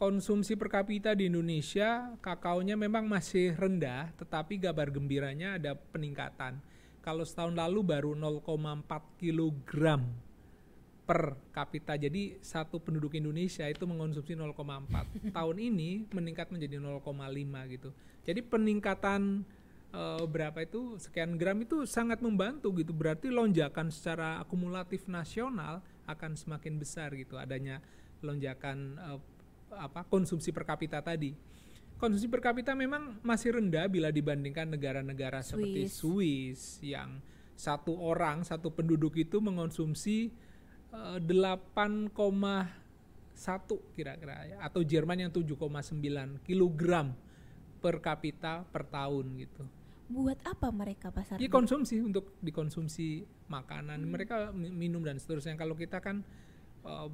konsumsi 0.00 0.56
per 0.56 0.72
kapita 0.72 1.12
di 1.12 1.28
Indonesia 1.28 2.16
kakaonya 2.24 2.72
memang 2.72 3.04
masih 3.04 3.52
rendah, 3.52 4.08
tetapi 4.16 4.56
kabar 4.56 4.88
gembiranya 4.88 5.60
ada 5.60 5.76
peningkatan. 5.76 6.56
Kalau 7.04 7.20
setahun 7.20 7.52
lalu 7.52 7.84
baru 7.84 8.16
0,4 8.16 8.40
kilogram 9.20 10.08
per 11.04 11.36
kapita. 11.52 12.00
Jadi 12.00 12.40
satu 12.40 12.80
penduduk 12.80 13.12
Indonesia 13.12 13.68
itu 13.68 13.84
mengonsumsi 13.84 14.32
0,4. 14.32 14.56
Tahun 15.36 15.56
ini 15.60 16.08
meningkat 16.08 16.48
menjadi 16.48 16.80
0,5 16.80 17.04
gitu. 17.76 17.92
Jadi 18.24 18.40
peningkatan 18.40 19.44
eh, 19.92 20.24
berapa 20.24 20.64
itu 20.64 20.96
sekian 20.96 21.36
gram 21.36 21.60
itu 21.60 21.84
sangat 21.84 22.24
membantu 22.24 22.72
gitu. 22.72 22.96
Berarti 22.96 23.28
lonjakan 23.28 23.92
secara 23.92 24.40
akumulatif 24.40 25.04
nasional 25.12 25.84
akan 26.08 26.40
semakin 26.40 26.80
besar 26.80 27.12
gitu 27.12 27.36
adanya 27.36 27.84
lonjakan 28.24 28.96
eh, 28.96 29.20
apa 29.74 30.06
konsumsi 30.06 30.50
per 30.50 30.66
kapita 30.66 30.98
tadi. 31.00 31.34
Konsumsi 32.00 32.26
per 32.32 32.40
kapita 32.40 32.72
memang 32.72 33.20
masih 33.20 33.60
rendah 33.60 33.84
bila 33.86 34.08
dibandingkan 34.08 34.72
negara-negara 34.72 35.44
seperti 35.44 35.84
Swiss 35.86 36.80
yang 36.80 37.20
satu 37.60 37.92
orang 38.00 38.40
satu 38.40 38.72
penduduk 38.72 39.20
itu 39.20 39.36
mengonsumsi 39.36 40.32
eh, 40.96 41.18
8,1 41.20 42.16
kira-kira 43.92 44.48
ya 44.48 44.56
atau 44.64 44.80
Jerman 44.80 45.28
yang 45.28 45.30
7,9 45.32 46.40
kilogram 46.40 47.12
per 47.84 48.00
kapita 48.00 48.64
per 48.64 48.88
tahun 48.88 49.26
gitu. 49.40 49.64
Buat 50.10 50.42
apa 50.42 50.68
mereka 50.74 51.14
Pasar? 51.14 51.38
Ya 51.38 51.46
konsumsi 51.46 52.02
untuk 52.02 52.34
dikonsumsi 52.42 53.22
makanan, 53.46 54.02
mereka 54.08 54.50
mi- 54.50 54.72
minum 54.74 55.04
dan 55.06 55.22
seterusnya. 55.22 55.54
Kalau 55.54 55.78
kita 55.78 56.02
kan 56.02 56.26
uh, 56.82 57.06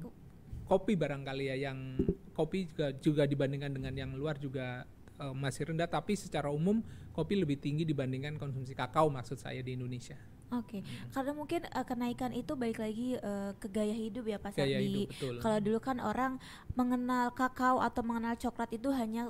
kopi 0.65 0.97
barangkali 0.97 1.45
ya 1.53 1.71
yang 1.71 1.95
kopi 2.37 2.69
juga 2.69 2.93
juga 3.01 3.23
dibandingkan 3.25 3.73
dengan 3.73 3.93
yang 3.97 4.11
luar 4.13 4.37
juga 4.37 4.85
uh, 5.17 5.33
masih 5.33 5.73
rendah 5.73 5.89
tapi 5.89 6.13
secara 6.13 6.53
umum 6.53 6.85
kopi 7.17 7.33
lebih 7.33 7.57
tinggi 7.57 7.81
dibandingkan 7.81 8.37
konsumsi 8.37 8.77
kakao 8.77 9.09
maksud 9.09 9.41
saya 9.41 9.65
di 9.65 9.73
Indonesia. 9.73 10.15
Oke, 10.47 10.79
karena 11.11 11.35
mungkin 11.35 11.67
eh, 11.67 11.83
kenaikan 11.83 12.31
itu 12.31 12.55
balik 12.55 12.79
lagi 12.79 13.19
eh, 13.19 13.51
ke 13.59 13.67
gaya 13.67 13.91
hidup 13.91 14.31
ya 14.31 14.39
Pak 14.39 14.55
Gaya 14.55 14.79
betul. 14.79 15.43
Kalau 15.43 15.59
dulu 15.59 15.79
kan 15.83 15.99
orang 15.99 16.39
mengenal 16.71 17.35
kakao 17.35 17.83
atau 17.83 17.99
mengenal 17.99 18.39
coklat 18.39 18.71
itu 18.71 18.87
hanya 18.95 19.27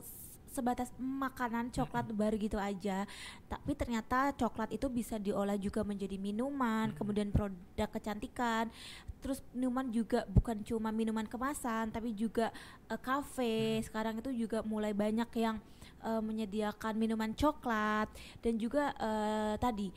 sebatas 0.54 0.90
makanan 0.98 1.70
coklat 1.70 2.06
bar 2.14 2.34
gitu 2.38 2.58
aja. 2.58 3.10
Tapi 3.46 3.78
ternyata 3.78 4.34
coklat 4.34 4.74
itu 4.74 4.90
bisa 4.94 5.22
diolah 5.22 5.58
juga 5.58 5.82
menjadi 5.86 6.18
minuman, 6.18 6.94
kemudian 6.94 7.30
produk 7.30 7.90
kecantikan. 7.90 8.70
Terus 9.18 9.42
minuman 9.52 9.90
juga 9.90 10.24
bukan 10.30 10.62
cuma 10.62 10.90
minuman 10.94 11.26
kemasan, 11.26 11.90
tapi 11.90 12.14
juga 12.14 12.54
eh, 12.88 13.00
kafe. 13.00 13.82
Sekarang 13.84 14.20
itu 14.22 14.30
juga 14.34 14.62
mulai 14.62 14.94
banyak 14.94 15.30
yang 15.38 15.58
eh, 16.06 16.22
menyediakan 16.22 16.94
minuman 16.96 17.34
coklat 17.34 18.08
dan 18.42 18.54
juga 18.62 18.94
eh, 18.98 19.56
tadi 19.58 19.90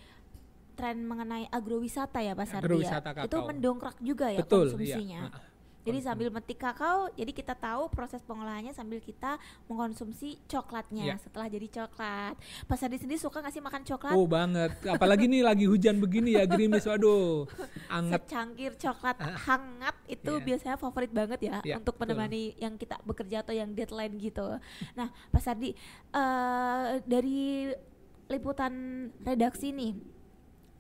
tren 0.81 1.05
mengenai 1.05 1.45
agrowisata 1.53 2.25
ya 2.25 2.33
Pak 2.33 2.47
Sardi 2.49 2.81
ya. 2.89 3.05
Itu 3.29 3.37
mendongkrak 3.45 4.01
juga 4.01 4.33
ya 4.33 4.41
betul, 4.41 4.73
konsumsinya. 4.73 5.29
iya. 5.29 5.50
Jadi 5.81 5.99
sambil 6.01 6.29
metik 6.29 6.57
kakao, 6.57 7.09
jadi 7.13 7.33
kita 7.33 7.57
tahu 7.57 7.89
proses 7.89 8.21
pengolahannya 8.21 8.71
sambil 8.71 9.01
kita 9.01 9.41
mengkonsumsi 9.65 10.37
coklatnya 10.45 11.05
Iya. 11.09 11.17
setelah 11.17 11.49
jadi 11.49 11.67
coklat. 11.67 12.37
Pak 12.69 12.77
Sardi 12.77 13.01
sendiri 13.01 13.17
suka 13.17 13.41
nggak 13.41 13.51
sih 13.51 13.65
makan 13.65 13.83
coklat? 13.83 14.13
Oh 14.13 14.29
banget, 14.29 14.77
apalagi 14.85 15.25
nih 15.25 15.41
lagi 15.41 15.65
hujan 15.65 15.97
begini 15.97 16.37
ya 16.37 16.45
gerimis, 16.45 16.85
waduh, 16.85 17.49
anget. 17.89 18.21
Secangkir 18.23 18.77
coklat 18.77 19.17
hangat 19.19 19.97
itu 20.05 20.33
Iya. 20.33 20.45
biasanya 20.45 20.77
favorit 20.77 21.11
banget 21.11 21.41
ya 21.41 21.59
Iya, 21.65 21.81
untuk 21.81 21.97
betul. 21.97 22.13
menemani 22.13 22.53
yang 22.57 22.77
kita 22.77 23.01
bekerja 23.01 23.41
atau 23.41 23.57
yang 23.57 23.73
deadline 23.73 24.21
gitu. 24.21 24.61
Nah, 24.93 25.09
Pak 25.33 25.41
Sardi 25.41 25.73
eh, 26.13 26.85
dari 27.03 27.73
liputan 28.29 28.73
redaksi 29.21 29.73
nih 29.73 29.97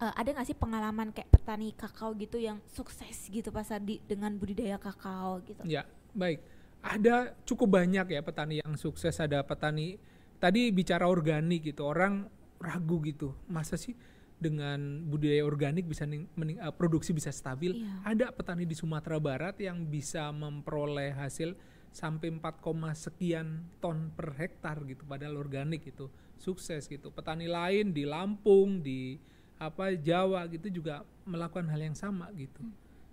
eh, 0.00 0.12
ada 0.16 0.28
nggak 0.32 0.48
sih 0.48 0.56
pengalaman 0.56 1.12
kayak 1.12 1.28
petani 1.28 1.76
kakao 1.76 2.16
gitu 2.16 2.40
yang 2.40 2.58
sukses 2.66 3.28
gitu 3.28 3.52
Pak 3.52 3.64
Sardi 3.64 4.00
dengan 4.02 4.32
budidaya 4.34 4.80
kakao 4.80 5.44
gitu? 5.44 5.60
Ya, 5.62 5.84
baik. 6.16 6.40
Ada 6.80 7.36
cukup 7.44 7.76
banyak 7.76 8.08
ya 8.08 8.20
petani 8.24 8.64
yang 8.64 8.72
sukses. 8.80 9.20
Ada 9.20 9.44
petani 9.44 10.00
tadi 10.40 10.72
bicara 10.72 11.04
organik 11.04 11.68
gitu. 11.68 11.84
Orang 11.84 12.24
ragu 12.56 13.04
gitu. 13.04 13.36
Masa 13.46 13.76
sih 13.76 13.92
dengan 14.40 15.04
budidaya 15.04 15.44
organik 15.44 15.84
bisa 15.84 16.08
ning- 16.08 16.28
mening- 16.32 16.56
eh, 16.56 16.72
produksi 16.72 17.12
bisa 17.12 17.28
stabil? 17.28 17.84
Iya. 17.84 18.16
Ada 18.16 18.26
petani 18.32 18.64
di 18.64 18.72
Sumatera 18.72 19.20
Barat 19.20 19.60
yang 19.60 19.84
bisa 19.84 20.32
memperoleh 20.32 21.12
hasil 21.12 21.52
sampai 21.92 22.32
4, 22.32 22.96
sekian 22.96 23.66
ton 23.82 24.14
per 24.16 24.32
hektar 24.38 24.80
gitu 24.88 25.04
padahal 25.04 25.36
organik 25.36 25.84
itu 25.84 26.08
sukses 26.40 26.88
gitu. 26.88 27.12
Petani 27.12 27.44
lain 27.44 27.92
di 27.92 28.08
Lampung, 28.08 28.80
di 28.80 29.20
apa 29.60 29.92
Jawa 29.92 30.48
gitu 30.48 30.80
juga 30.80 31.04
melakukan 31.28 31.68
hal 31.68 31.84
yang 31.84 31.96
sama 31.96 32.32
gitu. 32.32 32.64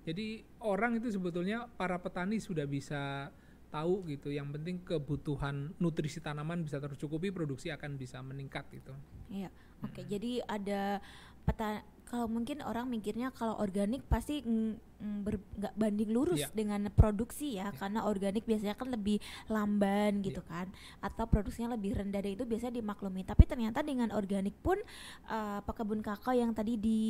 Jadi 0.08 0.48
orang 0.64 0.96
itu 0.96 1.12
sebetulnya 1.12 1.68
para 1.76 2.00
petani 2.00 2.40
sudah 2.40 2.64
bisa 2.64 3.28
tahu 3.68 4.08
gitu. 4.08 4.32
Yang 4.32 4.56
penting 4.56 4.76
kebutuhan 4.88 5.76
nutrisi 5.76 6.24
tanaman 6.24 6.64
bisa 6.64 6.80
tercukupi, 6.80 7.36
produksi 7.36 7.68
akan 7.76 8.00
bisa 8.00 8.24
meningkat 8.24 8.64
gitu. 8.72 8.96
Iya, 9.28 9.52
oke. 9.84 10.08
Jadi 10.08 10.40
ada 10.48 11.04
peta 11.44 11.84
kalau 12.08 12.32
mungkin 12.32 12.64
orang 12.64 12.88
mikirnya 12.88 13.36
kalau 13.36 13.60
organik 13.60 14.00
pasti 14.08 14.40
mm, 14.40 14.80
nggak 15.28 15.74
banding 15.78 16.10
lurus 16.10 16.42
Iya. 16.42 16.50
dengan 16.56 16.88
produksi 16.90 17.60
ya, 17.60 17.70
karena 17.76 18.08
organik 18.08 18.48
biasanya 18.48 18.74
kan 18.74 18.90
lebih 18.90 19.22
lamban 19.52 20.24
gitu 20.26 20.42
Iya. 20.42 20.50
kan, 20.50 20.68
atau 21.04 21.28
produksinya 21.30 21.76
lebih 21.78 21.94
rendah 22.00 22.24
dan 22.24 22.34
itu 22.34 22.48
biasanya 22.48 22.80
dimaklumi. 22.82 23.22
Tapi 23.28 23.44
ternyata 23.46 23.86
dengan 23.86 24.10
organik 24.16 24.56
pun 24.64 24.80
eh, 25.30 25.60
pekebun 25.62 26.02
kakao 26.02 26.34
yang 26.34 26.56
tadi 26.56 26.80
di 26.80 27.02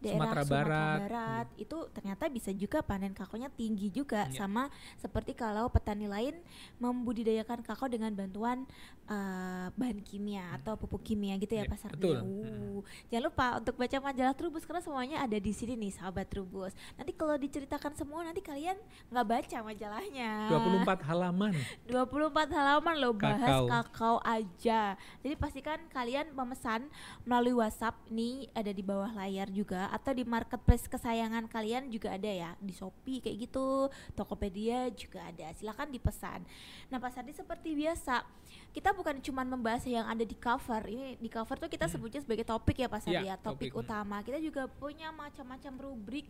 daerah 0.00 0.16
Sumatera 0.16 0.42
Sumatera, 0.42 0.64
Barat. 0.64 0.98
Barat, 1.04 1.46
itu 1.56 1.76
ternyata 1.92 2.24
bisa 2.26 2.50
juga 2.50 2.78
panen 2.80 3.12
kakonya 3.12 3.48
tinggi 3.50 3.88
juga 3.88 4.24
Iya. 4.26 4.36
sama 4.38 4.66
seperti 4.96 5.32
kalau 5.32 5.68
petani 5.68 6.04
lain 6.04 6.34
membudidayakan 6.80 7.60
kakao 7.60 7.86
dengan 7.86 8.10
bantuan 8.10 8.64
eh, 9.06 9.66
bahan 9.70 10.00
kimia 10.00 10.54
atau 10.54 10.74
pupuk 10.74 11.02
kimia 11.02 11.34
gitu 11.36 11.52
ya 11.52 11.66
Iya, 11.66 11.68
Pak 11.68 11.78
Sardi. 11.78 11.98
betul. 12.00 12.18
Uh, 12.22 12.80
Jangan 13.10 13.24
lupa 13.26 13.46
untuk 13.58 13.74
baca 13.74 13.96
majalah 14.00 14.32
Trubus 14.32 14.62
karena 14.62 14.80
semuanya 14.80 15.16
ada 15.20 15.34
di 15.34 15.50
sini 15.50 15.74
nih 15.74 15.92
sahabat 15.92 16.30
Trubus. 16.30 16.70
Nanti 16.94 17.12
kalau 17.12 17.34
diceritakan 17.34 17.92
semua 17.92 18.22
nanti 18.22 18.40
kalian 18.40 18.78
nggak 19.10 19.26
baca 19.26 19.56
majalahnya. 19.66 20.30
24 20.48 21.02
halaman. 21.04 21.52
24 21.90 22.54
halaman 22.54 22.94
loh 22.96 23.12
bahas 23.12 23.50
Kakao. 23.50 23.66
kakao 23.66 24.16
aja. 24.22 24.94
Jadi 25.20 25.34
pastikan 25.34 25.82
kalian 25.90 26.30
memesan 26.30 26.86
melalui 27.22 27.58
WhatsApp 27.58 27.98
nih 28.08 28.46
ada 28.52 28.70
di 28.70 28.80
bawah 28.80 29.10
layar 29.10 29.50
juga 29.50 29.89
atau 29.90 30.14
di 30.14 30.22
marketplace 30.22 30.86
kesayangan 30.86 31.50
kalian 31.50 31.90
juga 31.90 32.14
ada 32.14 32.30
ya 32.30 32.50
di 32.62 32.70
Shopee 32.70 33.18
kayak 33.18 33.36
gitu, 33.50 33.90
Tokopedia 34.14 34.86
juga 34.94 35.26
ada. 35.26 35.50
Silakan 35.58 35.90
dipesan. 35.90 36.46
Nah, 36.88 37.02
Pak 37.02 37.10
Sardi 37.10 37.34
seperti 37.34 37.74
biasa, 37.74 38.22
kita 38.70 38.94
bukan 38.94 39.18
cuma 39.18 39.42
membahas 39.42 39.82
yang 39.86 40.06
ada 40.06 40.22
di 40.22 40.38
cover. 40.38 40.86
Ini 40.86 41.18
di 41.18 41.26
cover 41.26 41.58
tuh 41.58 41.66
kita 41.66 41.90
sebutnya 41.90 42.22
sebagai 42.22 42.46
topik 42.46 42.78
ya 42.78 42.86
Pak 42.86 43.02
Sardi 43.02 43.26
Iya, 43.26 43.34
ya, 43.34 43.36
topik, 43.36 43.74
topik. 43.74 43.82
utama. 43.82 44.22
Kita 44.22 44.38
juga 44.38 44.70
punya 44.70 45.10
macam-macam 45.10 45.72
rubrik, 45.82 46.26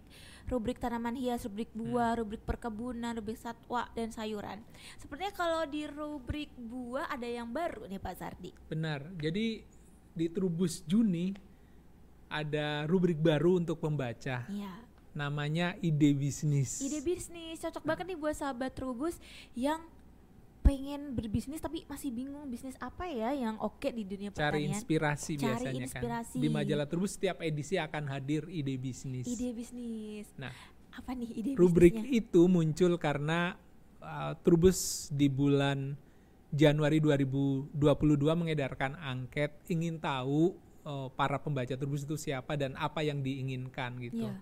rubrik 0.48 0.80
tanaman 0.80 1.14
hias, 1.14 1.44
rubrik 1.44 1.68
buah, 1.76 2.16
rubrik 2.16 2.40
perkebunan, 2.42 3.12
rubrik 3.20 3.36
satwa 3.36 3.86
dan 3.92 4.08
sayuran. 4.08 4.64
Sepertinya 4.96 5.32
kalau 5.36 5.62
di 5.68 5.84
rubrik 5.84 6.48
buah 6.56 7.12
ada 7.12 7.28
yang 7.28 7.52
baru 7.52 7.84
nih 7.84 8.00
Pak 8.00 8.14
Sardi. 8.16 8.50
Benar. 8.72 9.12
Jadi 9.20 9.62
di 10.10 10.26
Trubus 10.32 10.82
Juni 10.88 11.49
ada 12.30 12.86
rubrik 12.86 13.18
baru 13.18 13.58
untuk 13.58 13.82
pembaca. 13.82 14.46
Iya. 14.46 14.72
Namanya 15.10 15.74
ide 15.82 16.14
bisnis. 16.14 16.78
Ide 16.78 17.02
bisnis 17.02 17.58
cocok 17.58 17.82
banget 17.82 18.06
nih 18.06 18.16
buat 18.16 18.32
sahabat 18.32 18.70
Trubus 18.72 19.18
yang 19.52 19.82
pengen 20.60 21.16
berbisnis 21.16 21.58
tapi 21.58 21.82
masih 21.88 22.12
bingung 22.12 22.44
bisnis 22.46 22.76
apa 22.78 23.08
ya 23.08 23.32
yang 23.32 23.56
oke 23.58 23.90
di 23.90 24.04
dunia 24.04 24.28
Cari 24.30 24.36
pertanian. 24.60 24.70
inspirasi 24.70 25.32
Cari 25.34 25.42
biasanya 25.42 25.82
inspirasi. 25.82 26.36
kan. 26.36 26.42
Di 26.44 26.48
majalah 26.48 26.86
Trubus 26.86 27.18
setiap 27.18 27.42
edisi 27.42 27.74
akan 27.74 28.06
hadir 28.06 28.46
ide 28.46 28.76
bisnis. 28.76 29.26
Ide 29.26 29.50
bisnis. 29.50 30.30
Nah, 30.38 30.54
Apa 30.90 31.16
nih 31.16 31.30
ide 31.34 31.50
rubrik 31.58 31.96
bisnisnya? 31.96 32.22
itu 32.22 32.42
muncul 32.46 32.92
karena 32.96 33.58
uh, 33.98 34.38
Trubus 34.46 35.10
di 35.10 35.26
bulan 35.26 35.98
Januari 36.50 36.98
2022 36.98 37.74
mengedarkan 38.36 38.94
angket 38.94 39.54
ingin 39.66 39.98
tahu 39.98 40.54
uh, 40.84 41.08
para 41.12 41.40
pembaca 41.40 41.74
Trubus 41.76 42.04
itu 42.04 42.16
siapa 42.16 42.56
dan 42.56 42.76
apa 42.76 43.04
yang 43.04 43.20
diinginkan 43.20 44.00
gitu. 44.00 44.28
Iya. 44.28 44.36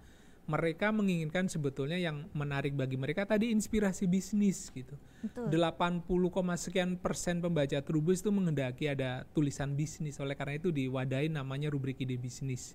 Mereka 0.48 0.96
menginginkan 0.96 1.44
sebetulnya 1.44 2.00
yang 2.00 2.24
menarik 2.32 2.72
bagi 2.72 2.96
mereka 2.96 3.28
tadi 3.28 3.52
inspirasi 3.52 4.08
bisnis 4.08 4.72
gitu. 4.72 4.96
Betul. 5.20 5.52
80, 5.52 6.08
sekian 6.56 6.96
persen 6.96 7.44
pembaca 7.44 7.76
Trubus 7.84 8.24
itu 8.24 8.32
menghendaki 8.32 8.88
ada 8.88 9.28
tulisan 9.36 9.76
bisnis. 9.76 10.16
Oleh 10.16 10.32
karena 10.32 10.56
itu 10.56 10.72
diwadahi 10.72 11.28
namanya 11.28 11.68
rubrik 11.68 12.00
ide 12.00 12.16
bisnis. 12.16 12.72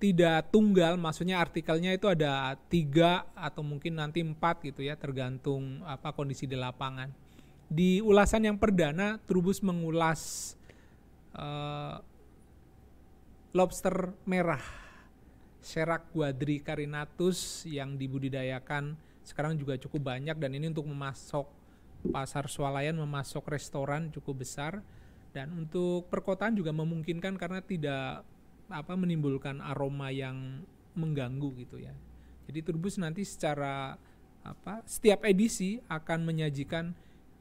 Tidak 0.00 0.48
tunggal, 0.48 0.96
maksudnya 0.96 1.44
artikelnya 1.44 1.92
itu 1.92 2.08
ada 2.08 2.56
tiga 2.72 3.28
atau 3.36 3.60
mungkin 3.60 4.00
nanti 4.00 4.24
empat 4.24 4.64
gitu 4.64 4.80
ya, 4.80 4.96
tergantung 4.96 5.84
apa 5.84 6.16
kondisi 6.16 6.48
di 6.48 6.56
lapangan. 6.56 7.12
Di 7.68 8.00
ulasan 8.00 8.48
yang 8.48 8.56
perdana, 8.56 9.20
Trubus 9.28 9.60
mengulas 9.60 10.56
eh, 11.36 11.96
lobster 13.50 14.14
merah 14.26 14.62
Serak 15.60 16.08
quadri 16.16 16.64
carinatus 16.64 17.68
yang 17.68 18.00
dibudidayakan 18.00 18.96
sekarang 19.20 19.60
juga 19.60 19.76
cukup 19.76 20.16
banyak 20.16 20.32
dan 20.40 20.56
ini 20.56 20.72
untuk 20.72 20.88
memasok 20.88 21.44
pasar 22.08 22.48
swalayan 22.48 22.96
memasok 22.96 23.44
restoran 23.52 24.08
cukup 24.08 24.40
besar 24.40 24.80
dan 25.36 25.52
untuk 25.52 26.08
perkotaan 26.08 26.56
juga 26.56 26.72
memungkinkan 26.72 27.36
karena 27.36 27.60
tidak 27.60 28.24
apa 28.72 28.94
menimbulkan 28.96 29.60
aroma 29.60 30.08
yang 30.08 30.64
mengganggu 30.96 31.60
gitu 31.60 31.76
ya. 31.76 31.92
Jadi 32.48 32.58
Turbus 32.64 32.96
nanti 32.96 33.22
secara 33.28 34.00
apa 34.40 34.80
setiap 34.88 35.28
edisi 35.28 35.76
akan 35.92 36.24
menyajikan 36.24 36.96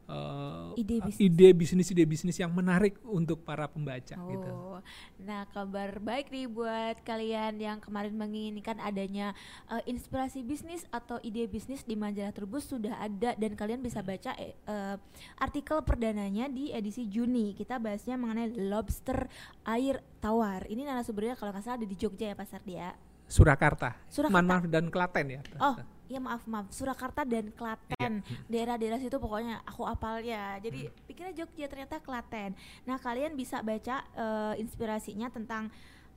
eh, 0.09 0.81
Ide 0.81 0.97
bisnis. 1.05 1.29
ide 1.29 1.47
bisnis 1.53 1.87
ide 1.93 2.03
bisnis 2.03 2.37
yang 2.41 2.49
menarik 2.49 2.97
untuk 3.05 3.45
para 3.45 3.69
pembaca 3.69 4.15
gitu. 4.17 4.49
Oh, 4.49 4.81
nah 5.21 5.45
kabar 5.53 6.01
baik 6.01 6.33
nih 6.33 6.49
buat 6.49 6.97
kalian 7.05 7.61
yang 7.61 7.77
kemarin 7.77 8.17
menginginkan 8.17 8.81
adanya 8.81 9.37
eh, 9.69 9.83
inspirasi 9.85 10.41
bisnis 10.41 10.83
atau 10.89 11.21
ide 11.21 11.45
bisnis 11.45 11.85
di 11.85 11.93
majalah 11.93 12.33
Trubus 12.33 12.65
sudah 12.65 12.97
ada 12.97 13.37
dan 13.37 13.53
kalian 13.53 13.85
bisa 13.85 14.01
baca 14.01 14.33
eh, 14.35 14.55
eh, 14.55 14.95
artikel 15.37 15.83
perdananya 15.85 16.49
di 16.49 16.73
edisi 16.73 17.05
Juni. 17.05 17.53
Kita 17.53 17.77
bahasnya 17.77 18.17
mengenai 18.17 18.49
lobster 18.55 19.29
air 19.67 20.01
tawar. 20.17 20.65
Ini 20.65 20.83
narasumbernya 20.83 21.37
kalau 21.37 21.53
nggak 21.53 21.63
salah 21.63 21.77
ada 21.77 21.87
di 21.87 21.95
Jogja 21.95 22.31
ya 22.31 22.35
Pasar 22.35 22.63
Dia. 22.65 23.08
Surakarta, 23.29 23.93
Surakarta. 24.09 24.41
Maaf 24.41 24.65
dan 24.65 24.89
Klaten 24.89 25.25
ya. 25.29 25.41
Oh, 25.61 25.77
iya 26.09 26.17
maaf 26.17 26.43
maaf. 26.49 26.73
Surakarta 26.73 27.21
dan 27.21 27.53
Klaten. 27.53 28.25
Daerah-daerah 28.49 28.97
situ 28.97 29.21
pokoknya 29.21 29.61
aku 29.69 29.85
apalnya. 29.85 30.57
Jadi 30.57 30.89
pikirnya 31.05 31.45
Jogja 31.45 31.69
ternyata 31.69 32.01
Klaten. 32.01 32.57
Nah, 32.89 32.97
kalian 32.97 33.37
bisa 33.37 33.61
baca 33.61 34.01
eh, 34.17 34.53
inspirasinya 34.57 35.29
tentang 35.29 35.69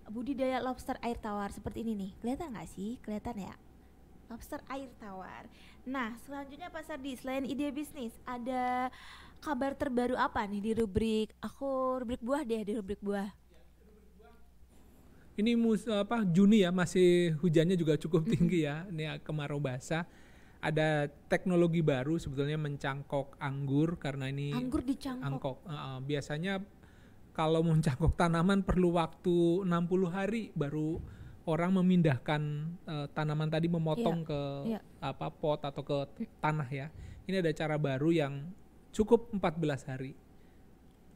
budidaya 0.09 0.59
lobster 0.65 0.97
air 1.05 1.21
tawar 1.21 1.53
seperti 1.53 1.85
ini 1.85 1.93
nih. 1.95 2.11
Kelihatan 2.25 2.57
nggak 2.57 2.69
sih? 2.73 2.97
Kelihatan 3.05 3.45
ya? 3.45 3.55
Lobster 4.33 4.65
air 4.73 4.89
tawar. 4.97 5.45
Nah, 5.85 6.17
selanjutnya 6.25 6.73
Pak 6.73 6.89
Sardi, 6.89 7.13
selain 7.21 7.45
ide 7.45 7.69
bisnis, 7.69 8.17
ada 8.25 8.89
kabar 9.43 9.75
terbaru 9.75 10.15
apa 10.15 10.47
nih 10.47 10.63
di 10.63 10.73
rubrik 10.79 11.35
aku 11.43 11.99
rubrik 11.99 12.23
buah 12.23 12.47
deh 12.47 12.63
di 12.63 12.73
rubrik 12.79 13.03
buah. 13.03 13.42
Ini 15.43 15.59
mus, 15.59 15.91
apa 15.91 16.23
Juni 16.23 16.63
ya 16.63 16.71
masih 16.71 17.35
hujannya 17.43 17.75
juga 17.75 17.99
cukup 17.99 18.31
tinggi 18.31 18.63
ya. 18.63 18.87
Ini 18.87 19.19
kemarau 19.27 19.59
basah. 19.59 20.07
Ada 20.63 21.11
teknologi 21.27 21.83
baru 21.83 22.15
sebetulnya 22.23 22.55
mencangkok 22.55 23.35
anggur 23.43 23.99
karena 23.99 24.31
ini 24.31 24.55
Anggur 24.55 24.87
dicangkok. 24.87 25.27
angkok. 25.27 25.59
Uh, 25.67 25.99
biasanya 26.07 26.63
kalau 27.35 27.67
mencangkok 27.67 28.15
tanaman 28.15 28.63
perlu 28.63 28.95
waktu 28.95 29.67
60 29.67 30.15
hari 30.15 30.55
baru 30.55 31.03
orang 31.51 31.83
memindahkan 31.83 32.43
uh, 32.87 33.07
tanaman 33.11 33.51
tadi 33.51 33.67
memotong 33.67 34.23
ke 34.23 34.41
iya. 34.71 34.79
apa 35.03 35.27
pot 35.35 35.59
atau 35.67 35.83
ke 35.83 36.07
tanah 36.39 36.71
ya. 36.71 36.87
Ini 37.27 37.43
ada 37.43 37.51
cara 37.51 37.75
baru 37.75 38.15
yang 38.15 38.47
cukup 38.95 39.35
14 39.35 39.91
hari. 39.91 40.15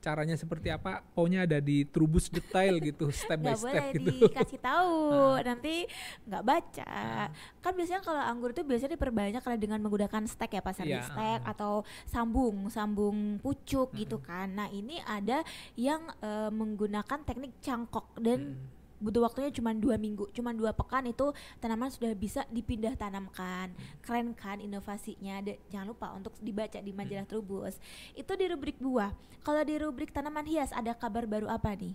Caranya 0.07 0.39
seperti 0.39 0.71
apa? 0.71 1.03
Pokoknya 1.11 1.43
ada 1.43 1.59
di 1.59 1.83
trubus 1.83 2.31
detail 2.31 2.79
gitu, 2.79 3.11
step 3.27 3.43
by 3.43 3.59
step 3.59 3.67
boleh 3.67 3.87
gitu. 3.91 4.11
dikasih 4.31 4.61
tahu 4.63 4.95
nanti 5.43 5.75
nggak 6.23 6.45
baca 6.45 6.85
Ah. 6.87 7.29
kan 7.59 7.75
biasanya 7.75 7.99
kalau 8.01 8.23
anggur 8.23 8.55
itu 8.55 8.63
biasanya 8.63 8.95
diperbanyak 8.95 9.43
kalau 9.43 9.59
dengan 9.59 9.83
menggunakan 9.83 10.23
stek 10.25 10.55
ya 10.55 10.63
pasar 10.63 10.87
Iya, 10.87 11.03
stek 11.03 11.41
atau 11.43 11.83
sambung 12.07 12.71
sambung 12.71 13.17
pucuk 13.39 13.91
gitu 13.93 14.19
kan 14.19 14.47
nah 14.49 14.71
ini 14.71 15.03
ada 15.03 15.43
yang 15.75 16.07
eh, 16.21 16.51
menggunakan 16.51 17.19
teknik 17.21 17.59
cangkok 17.59 18.07
dan 18.17 18.55
Mm. 18.55 18.86
Butuh 19.07 19.23
waktunya 19.23 19.55
cuma 19.55 19.71
dua 19.71 19.95
minggu 19.95 20.27
cuma 20.35 20.51
dua 20.51 20.75
pekan 20.75 21.07
itu 21.07 21.31
tanaman 21.63 21.95
sudah 21.95 22.11
bisa 22.19 22.43
dipindah 22.51 22.99
tanamkan. 22.99 23.71
Keren 24.03 24.35
kan 24.35 24.59
inovasinya? 24.59 25.39
Da- 25.47 25.61
jangan 25.71 25.95
lupa 25.95 26.11
untuk 26.19 26.35
dibaca 26.43 26.83
di 26.83 26.91
majalah 26.91 27.23
Trubus. 27.31 27.79
Itu 28.19 28.35
di 28.35 28.51
rubrik 28.51 28.83
buah. 28.83 29.15
Kalau 29.47 29.63
di 29.63 29.79
rubrik 29.79 30.11
tanaman 30.11 30.43
hias 30.43 30.75
ada 30.75 30.91
kabar 30.91 31.23
baru 31.31 31.47
apa 31.47 31.71
nih? 31.79 31.95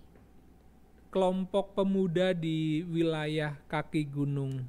Kelompok 1.12 1.76
pemuda 1.76 2.32
di 2.32 2.80
wilayah 2.88 3.52
kaki 3.68 4.08
gunung 4.08 4.64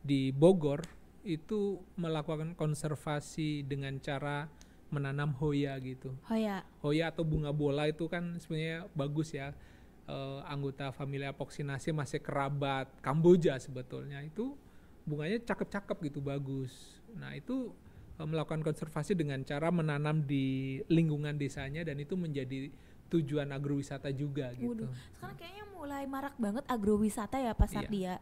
di 0.00 0.32
Bogor 0.32 0.80
itu 1.20 1.76
melakukan 1.92 2.56
konservasi 2.56 3.60
dengan 3.68 4.00
cara 4.00 4.48
menanam 4.88 5.36
hoya 5.36 5.76
gitu. 5.84 6.16
oh 6.32 6.38
ya 6.40 6.64
Hoya 6.80 7.12
atau 7.12 7.20
bunga 7.20 7.52
bola 7.52 7.84
itu 7.84 8.08
kan 8.08 8.40
sebenarnya 8.40 8.88
bagus 8.96 9.36
ya. 9.36 9.52
Eh, 10.08 10.40
anggota 10.48 10.88
familia 10.88 11.36
Apocynaceae 11.36 11.92
masih 11.92 12.24
kerabat 12.24 12.88
Kamboja 13.04 13.60
sebetulnya 13.60 14.24
itu 14.24 14.56
bunganya 15.04 15.36
cakep-cakep 15.44 16.08
gitu 16.08 16.24
bagus. 16.24 16.96
Nah 17.12 17.36
itu 17.36 17.76
eh, 18.16 18.24
melakukan 18.24 18.64
konservasi 18.64 19.12
dengan 19.12 19.44
cara 19.44 19.68
menanam 19.68 20.24
di 20.24 20.80
lingkungan 20.88 21.36
desanya 21.36 21.84
dan 21.84 22.00
itu 22.00 22.16
menjadi 22.16 22.72
tujuan 23.12 23.52
agrowisata 23.52 24.08
juga 24.16 24.48
gitu. 24.56 24.88
Waduh, 24.88 24.92
sekarang 25.12 25.36
kayaknya 25.36 25.64
mulai 25.76 26.04
marak 26.08 26.36
banget 26.40 26.64
agrowisata 26.72 27.36
ya 27.44 27.52
pasar 27.52 27.84
Iya. 27.84 27.92
dia. 27.92 28.14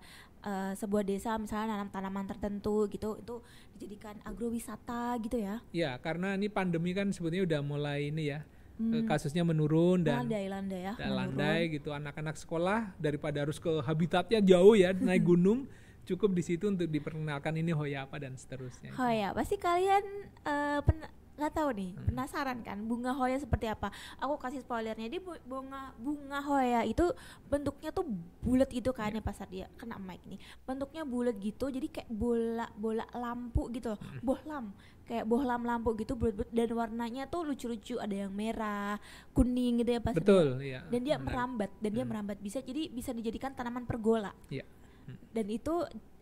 Eh, 0.42 0.72
sebuah 0.74 1.06
desa 1.06 1.38
misalnya 1.38 1.78
nanam 1.78 1.90
tanaman 1.94 2.26
tertentu 2.26 2.90
gitu 2.90 3.14
itu 3.14 3.34
dijadikan 3.78 4.18
agrowisata 4.26 5.14
gitu 5.22 5.38
ya. 5.38 5.62
Ya, 5.70 5.94
karena 6.02 6.34
ini 6.34 6.50
pandemi 6.50 6.90
kan 6.98 7.14
sebetulnya 7.14 7.46
udah 7.46 7.60
mulai 7.62 8.10
ini 8.10 8.34
ya. 8.34 8.42
Hmm. 8.76 8.92
eh, 8.92 9.02
Kasusnya 9.02 9.40
menurun 9.40 10.00
dan 10.00 10.22
landai 10.22 10.46
landai 10.46 10.80
ya. 10.82 10.94
dan 10.94 11.08
menurun. 11.08 11.18
landai 11.32 11.60
gitu. 11.70 11.88
Anak-anak 11.90 12.36
sekolah 12.36 12.92
daripada 12.96 13.40
harus 13.40 13.56
ke 13.56 13.72
habitatnya 13.80 14.38
jauh 14.38 14.72
ya, 14.72 14.92
naik 15.08 15.24
gunung, 15.24 15.64
cukup 16.04 16.30
di 16.30 16.42
situ 16.42 16.68
untuk 16.68 16.84
diperkenalkan 16.84 17.56
ini 17.56 17.72
hoya 17.72 18.04
apa 18.04 18.16
dan 18.16 18.36
seterusnya. 18.36 18.92
Oh 18.94 19.08
ya, 19.08 19.32
pasti 19.32 19.56
kalian 19.56 20.04
eh, 20.42 20.80
pen- 20.80 21.08
nggak 21.36 21.52
tahu 21.52 21.68
nih, 21.70 21.90
Hmm. 21.92 22.04
penasaran 22.06 22.58
kan 22.60 22.80
bunga 22.80 23.12
hoya 23.12 23.36
seperti 23.36 23.64
apa? 23.66 23.92
Aku 24.16 24.36
kasih 24.36 24.60
spoilernya 24.60 25.04
di 25.06 25.20
bu- 25.20 25.36
bunga 25.42 25.92
bunga 25.96 26.40
hoya 26.40 26.80
itu 26.82 27.04
bentuknya 27.46 27.92
tuh 27.92 28.08
bulat 28.40 28.68
gitu 28.68 28.92
kan 28.92 29.08
Iya. 29.08 29.20
ya 29.20 29.22
pasar 29.22 29.44
dia 29.46 29.66
kena 29.74 29.96
mic 29.96 30.24
nih. 30.24 30.36
Bentuknya 30.64 31.04
bulat 31.04 31.36
gitu, 31.36 31.68
jadi 31.68 31.84
kayak 31.86 32.08
bola 32.08 32.72
bola 32.74 33.04
lampu 33.10 33.68
gitu, 33.70 33.92
loh. 33.92 34.00
Hmm. 34.00 34.20
bohlam 34.22 34.64
kayak 35.06 35.24
bohlam 35.24 35.62
lampu 35.62 35.94
gitu 35.96 36.18
bulat-bulat 36.18 36.50
dan 36.50 36.70
warnanya 36.74 37.22
tuh 37.30 37.46
lucu-lucu, 37.46 37.96
ada 38.02 38.26
yang 38.26 38.32
merah, 38.34 38.98
kuning 39.30 39.80
gitu 39.86 39.96
ya 39.96 40.00
pasar 40.02 40.18
dia. 40.18 40.22
Betul, 40.26 40.46
ya. 40.60 40.80
Dan 40.90 41.00
dia 41.06 41.16
Menarik. 41.16 41.26
merambat, 41.30 41.70
dan 41.78 41.90
dia 41.94 42.02
Hmm. 42.02 42.10
merambat 42.10 42.38
bisa 42.42 42.58
jadi 42.60 42.90
bisa 42.90 43.10
dijadikan 43.14 43.54
tanaman 43.54 43.86
pergola. 43.86 44.34
Iya. 44.50 44.66
Hmm. 45.06 45.16
Dan 45.30 45.46
itu 45.48 45.74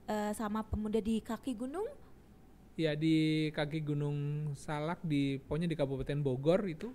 eh, 0.04 0.32
sama 0.36 0.60
pemuda 0.60 1.00
di 1.00 1.24
kaki 1.24 1.56
gunung 1.56 1.88
Ya 2.74 2.98
di 2.98 3.48
kaki 3.54 3.86
Gunung 3.86 4.50
Salak 4.58 4.98
di 5.06 5.38
pokoknya 5.38 5.70
di 5.70 5.78
Kabupaten 5.78 6.18
Bogor 6.26 6.66
itu 6.66 6.90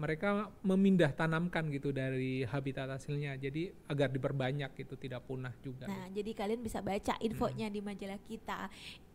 mereka 0.00 0.48
memindah 0.64 1.12
tanamkan 1.12 1.68
gitu 1.68 1.92
dari 1.92 2.48
habitat 2.48 2.88
hasilnya. 2.88 3.36
Jadi 3.36 3.68
agar 3.92 4.08
diperbanyak 4.08 4.72
gitu, 4.72 4.96
tidak 4.96 5.28
punah 5.28 5.52
juga. 5.60 5.84
Nah, 5.84 6.08
gitu. 6.08 6.24
jadi 6.24 6.30
kalian 6.32 6.60
bisa 6.64 6.80
baca 6.80 7.14
infonya 7.20 7.68
di 7.68 7.84
majalah 7.84 8.16
kita. 8.24 8.72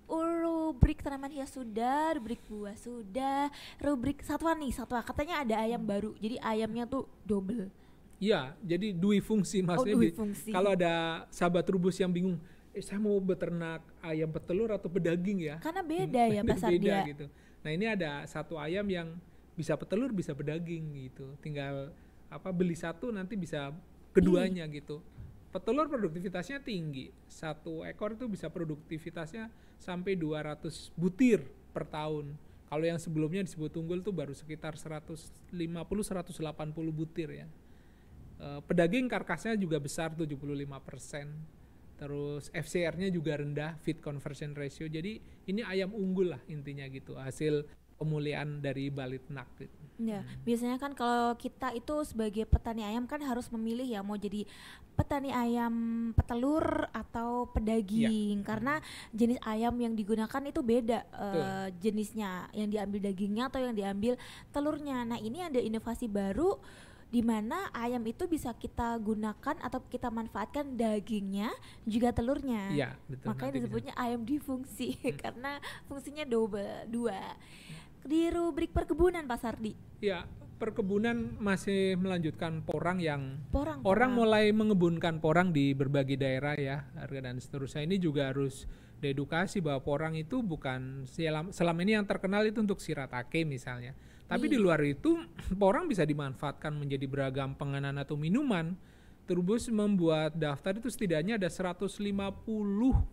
Rubrik 0.07 1.03
tanaman 1.03 1.31
hias 1.31 1.51
sudah, 1.51 2.15
rubrik 2.15 2.39
buah 2.47 2.75
sudah, 2.79 3.51
rubrik 3.77 4.23
satwa 4.23 4.55
nih, 4.55 4.71
satwa. 4.71 5.03
Katanya 5.03 5.43
ada 5.43 5.55
ayam 5.59 5.83
baru. 5.83 6.15
Jadi 6.17 6.39
ayamnya 6.39 6.87
tuh 6.87 7.03
double. 7.23 7.67
Iya, 8.17 8.55
jadi 8.63 8.95
dui 8.95 9.19
fungsi 9.19 9.61
maksudnya. 9.61 9.95
dui 9.95 10.09
bi- 10.09 10.15
fungsi. 10.15 10.49
Kalau 10.49 10.73
ada 10.73 11.27
sahabat 11.29 11.67
rubus 11.69 11.99
yang 11.99 12.09
bingung, 12.09 12.39
eh, 12.71 12.81
saya 12.81 12.97
mau 12.97 13.19
beternak 13.19 13.83
ayam 13.99 14.31
petelur 14.31 14.73
atau 14.73 14.87
pedaging 14.89 15.43
ya? 15.43 15.55
Karena 15.59 15.83
beda 15.83 16.23
ya 16.25 16.41
Beda 16.41 16.53
pasar 16.55 16.69
dia. 16.73 17.03
gitu. 17.05 17.25
Nah 17.61 17.71
ini 17.75 17.85
ada 17.85 18.23
satu 18.25 18.55
ayam 18.57 18.87
yang 18.87 19.07
bisa 19.53 19.75
petelur 19.75 20.09
bisa 20.15 20.31
pedaging 20.33 20.83
gitu. 21.05 21.35
Tinggal 21.43 21.91
apa 22.27 22.49
beli 22.49 22.73
satu 22.73 23.11
nanti 23.11 23.35
bisa 23.35 23.69
keduanya 24.15 24.65
gitu. 24.71 25.03
Petelur 25.53 25.85
produktivitasnya 25.85 26.57
tinggi. 26.59 27.13
Satu 27.29 27.85
ekor 27.85 28.17
itu 28.17 28.25
bisa 28.25 28.49
produktivitasnya 28.49 29.47
sampai 29.77 30.17
200 30.17 30.93
butir 30.97 31.45
per 31.73 31.85
tahun. 31.87 32.33
Kalau 32.67 32.83
yang 32.83 32.99
sebelumnya 32.99 33.47
disebut 33.47 33.71
unggul 33.79 34.03
tuh 34.03 34.11
baru 34.11 34.35
sekitar 34.35 34.75
150 34.75 35.23
180 35.53 36.35
butir 36.91 37.29
ya. 37.31 37.47
Eh, 38.37 38.61
pedaging 38.67 39.09
karkasnya 39.09 39.55
juga 39.57 39.81
besar 39.81 40.13
75%. 40.13 41.31
Terus 41.97 42.53
FCR-nya 42.53 43.09
juga 43.09 43.41
rendah, 43.41 43.73
feed 43.81 44.03
conversion 44.03 44.53
ratio. 44.53 44.85
Jadi 44.85 45.17
ini 45.49 45.65
ayam 45.65 45.89
unggul 45.95 46.37
lah 46.37 46.41
intinya 46.45 46.85
gitu. 46.85 47.17
Hasil 47.17 47.65
pemulihan 47.97 48.47
dari 48.61 48.93
balitnak 48.93 49.49
gitu. 49.57 49.73
Ya, 49.97 50.21
biasanya 50.45 50.77
kan 50.77 50.93
kalau 50.93 51.33
kita 51.41 51.73
itu 51.73 52.05
sebagai 52.05 52.45
petani 52.45 52.85
ayam 52.85 53.09
kan 53.09 53.17
harus 53.17 53.49
memilih 53.49 53.81
ya 53.81 54.05
mau 54.05 54.13
jadi 54.13 54.45
petani 54.93 55.33
ayam 55.33 55.73
petelur 56.13 56.85
atau 56.93 57.49
pedaging 57.49 58.45
karena 58.45 58.77
jenis 59.09 59.41
ayam 59.41 59.73
yang 59.81 59.97
digunakan 59.97 60.41
itu 60.45 60.61
beda 60.61 61.01
eh, 61.01 61.67
jenisnya, 61.81 62.45
yang 62.53 62.69
diambil 62.69 63.09
dagingnya 63.09 63.49
atau 63.49 63.57
yang 63.57 63.73
diambil 63.73 64.13
telurnya. 64.53 65.01
Nah, 65.01 65.17
ini 65.17 65.41
ada 65.41 65.57
inovasi 65.57 66.05
baru 66.05 66.61
di 67.07 67.23
mana 67.23 67.71
ayam 67.71 68.03
itu 68.03 68.27
bisa 68.27 68.51
kita 68.51 68.99
gunakan 68.99 69.55
atau 69.63 69.79
kita 69.87 70.11
manfaatkan 70.11 70.75
dagingnya 70.75 71.55
juga 71.87 72.11
telurnya. 72.11 72.69
Iya, 72.69 72.89
betul. 73.07 73.27
Makanya 73.31 73.53
disebutnya 73.63 73.93
ayam 73.95 74.27
difungsi 74.27 74.99
karena 75.23 75.57
fungsinya 75.87 76.27
double 76.27 76.85
dua. 76.91 77.17
Di 78.07 78.31
rubrik 78.31 78.71
perkebunan 78.71 79.27
Pak 79.27 79.35
Sardi. 79.37 79.75
Ya, 79.99 80.23
perkebunan 80.57 81.35
masih 81.37 81.99
melanjutkan 81.99 82.63
porang 82.63 83.03
yang 83.03 83.43
Porang. 83.51 83.83
orang 83.83 83.83
porang. 83.83 84.11
mulai 84.15 84.45
mengebunkan 84.55 85.19
porang 85.19 85.51
di 85.51 85.75
berbagai 85.75 86.15
daerah 86.15 86.55
ya, 86.55 86.87
harga 86.95 87.19
dan 87.19 87.35
seterusnya. 87.35 87.83
Ini 87.83 87.99
juga 87.99 88.31
harus 88.31 88.63
diedukasi 88.97 89.59
bahwa 89.59 89.83
porang 89.83 90.15
itu 90.15 90.39
bukan 90.39 91.03
selam- 91.05 91.51
selama 91.51 91.83
ini 91.83 91.99
yang 91.99 92.07
terkenal 92.07 92.47
itu 92.47 92.63
untuk 92.63 92.79
siratake 92.79 93.43
misalnya. 93.43 93.91
Tapi 94.23 94.47
Iya. 94.47 94.53
di 94.55 94.57
luar 94.57 94.79
itu 94.81 95.19
porang 95.61 95.85
bisa 95.85 96.07
dimanfaatkan 96.07 96.71
menjadi 96.73 97.03
beragam 97.05 97.53
penganan 97.53 97.99
atau 97.99 98.15
minuman. 98.15 98.73
Turbus 99.27 99.67
membuat 99.67 100.39
daftar 100.39 100.79
itu 100.79 100.87
setidaknya 100.87 101.35
ada 101.35 101.51
150 101.51 101.99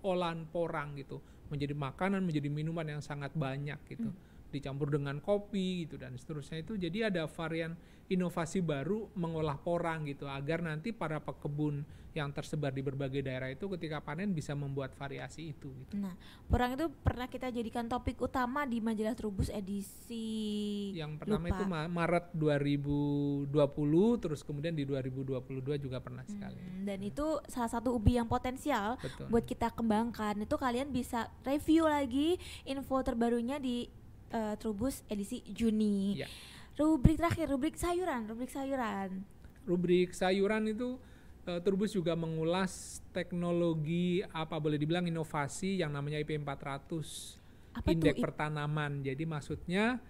olahan 0.00 0.46
porang 0.46 0.94
gitu. 0.94 1.18
Menjadi 1.50 1.74
makanan, 1.74 2.22
menjadi 2.22 2.46
minuman 2.46 2.86
yang 2.86 3.02
sangat 3.02 3.34
banyak 3.34 3.76
gitu. 3.90 4.14
Dicampur 4.54 4.94
dengan 4.94 5.18
kopi 5.18 5.84
gitu 5.84 5.98
dan 5.98 6.14
seterusnya 6.14 6.62
itu. 6.62 6.78
Jadi 6.78 7.10
ada 7.10 7.26
varian 7.26 7.74
inovasi 8.06 8.60
baru 8.60 9.08
mengolah 9.16 9.56
porang 9.56 10.04
gitu 10.04 10.28
agar 10.28 10.60
nanti 10.60 10.92
para 10.92 11.18
pekebun 11.18 11.82
yang 12.14 12.30
tersebar 12.30 12.70
di 12.70 12.78
berbagai 12.78 13.26
daerah 13.26 13.50
itu 13.50 13.66
ketika 13.74 13.98
panen 13.98 14.30
bisa 14.30 14.54
membuat 14.54 14.94
variasi 14.94 15.50
itu 15.50 15.74
gitu. 15.82 15.98
Nah, 15.98 16.14
porang 16.46 16.78
itu 16.78 16.86
pernah 17.02 17.26
kita 17.26 17.50
jadikan 17.50 17.90
topik 17.90 18.22
utama 18.22 18.62
di 18.62 18.78
majalah 18.78 19.18
Trubus 19.18 19.50
edisi 19.50 20.94
Yang 20.94 21.18
pertama 21.18 21.50
lupa. 21.50 21.58
itu 21.58 21.64
Ma- 21.66 21.90
Maret 21.90 22.26
2020 22.38 24.22
terus 24.22 24.46
kemudian 24.46 24.78
di 24.78 24.86
2022 24.86 25.74
juga 25.82 25.98
pernah 25.98 26.22
sekali. 26.22 26.62
Hmm, 26.62 26.86
dan 26.86 27.02
itu 27.02 27.42
salah 27.50 27.70
satu 27.72 27.90
ubi 27.90 28.14
yang 28.14 28.30
potensial 28.30 28.94
Betul. 29.02 29.26
buat 29.34 29.42
kita 29.42 29.74
kembangkan. 29.74 30.38
Itu 30.46 30.54
kalian 30.54 30.94
bisa 30.94 31.34
review 31.42 31.90
lagi 31.90 32.38
info 32.62 33.02
terbarunya 33.02 33.58
di 33.58 33.90
eh, 34.34 34.54
Trubus 34.58 35.06
edisi 35.06 35.46
Juni. 35.46 36.18
Ya. 36.18 36.28
Rubrik 36.74 37.22
terakhir, 37.22 37.46
rubrik 37.54 37.78
sayuran, 37.78 38.26
rubrik 38.26 38.50
sayuran. 38.50 39.22
rubrik 39.64 40.10
sayuran 40.12 40.68
itu 40.68 41.00
eh, 41.46 41.60
Turbus 41.62 41.94
juga 41.94 42.12
mengulas 42.18 43.00
teknologi 43.14 44.20
apa 44.34 44.58
boleh 44.60 44.76
dibilang 44.76 45.06
inovasi 45.06 45.80
yang 45.80 45.94
namanya 45.94 46.20
IP 46.20 46.36
400 46.36 47.78
Apa 47.78 47.88
indeks 47.94 48.20
pertanaman. 48.20 49.00
Jadi 49.06 49.24
maksudnya 49.24 50.02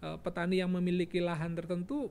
eh, 0.00 0.16
petani 0.22 0.62
yang 0.62 0.70
memiliki 0.72 1.18
lahan 1.20 1.52
tertentu 1.58 2.08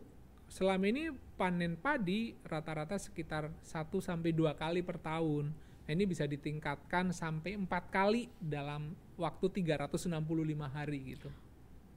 selama 0.52 0.92
ini 0.92 1.16
panen 1.40 1.80
padi 1.80 2.36
rata-rata 2.44 3.00
sekitar 3.00 3.56
1 3.64 3.72
sampai 4.04 4.36
dua 4.36 4.52
kali 4.54 4.84
per 4.84 5.00
tahun. 5.00 5.56
Nah, 5.88 5.92
ini 5.92 6.04
bisa 6.06 6.28
ditingkatkan 6.28 7.16
sampai 7.16 7.58
empat 7.58 7.90
kali 7.90 8.28
dalam 8.38 8.94
waktu 9.16 9.64
365 9.64 10.12
hari 10.68 11.00
gitu. 11.16 11.32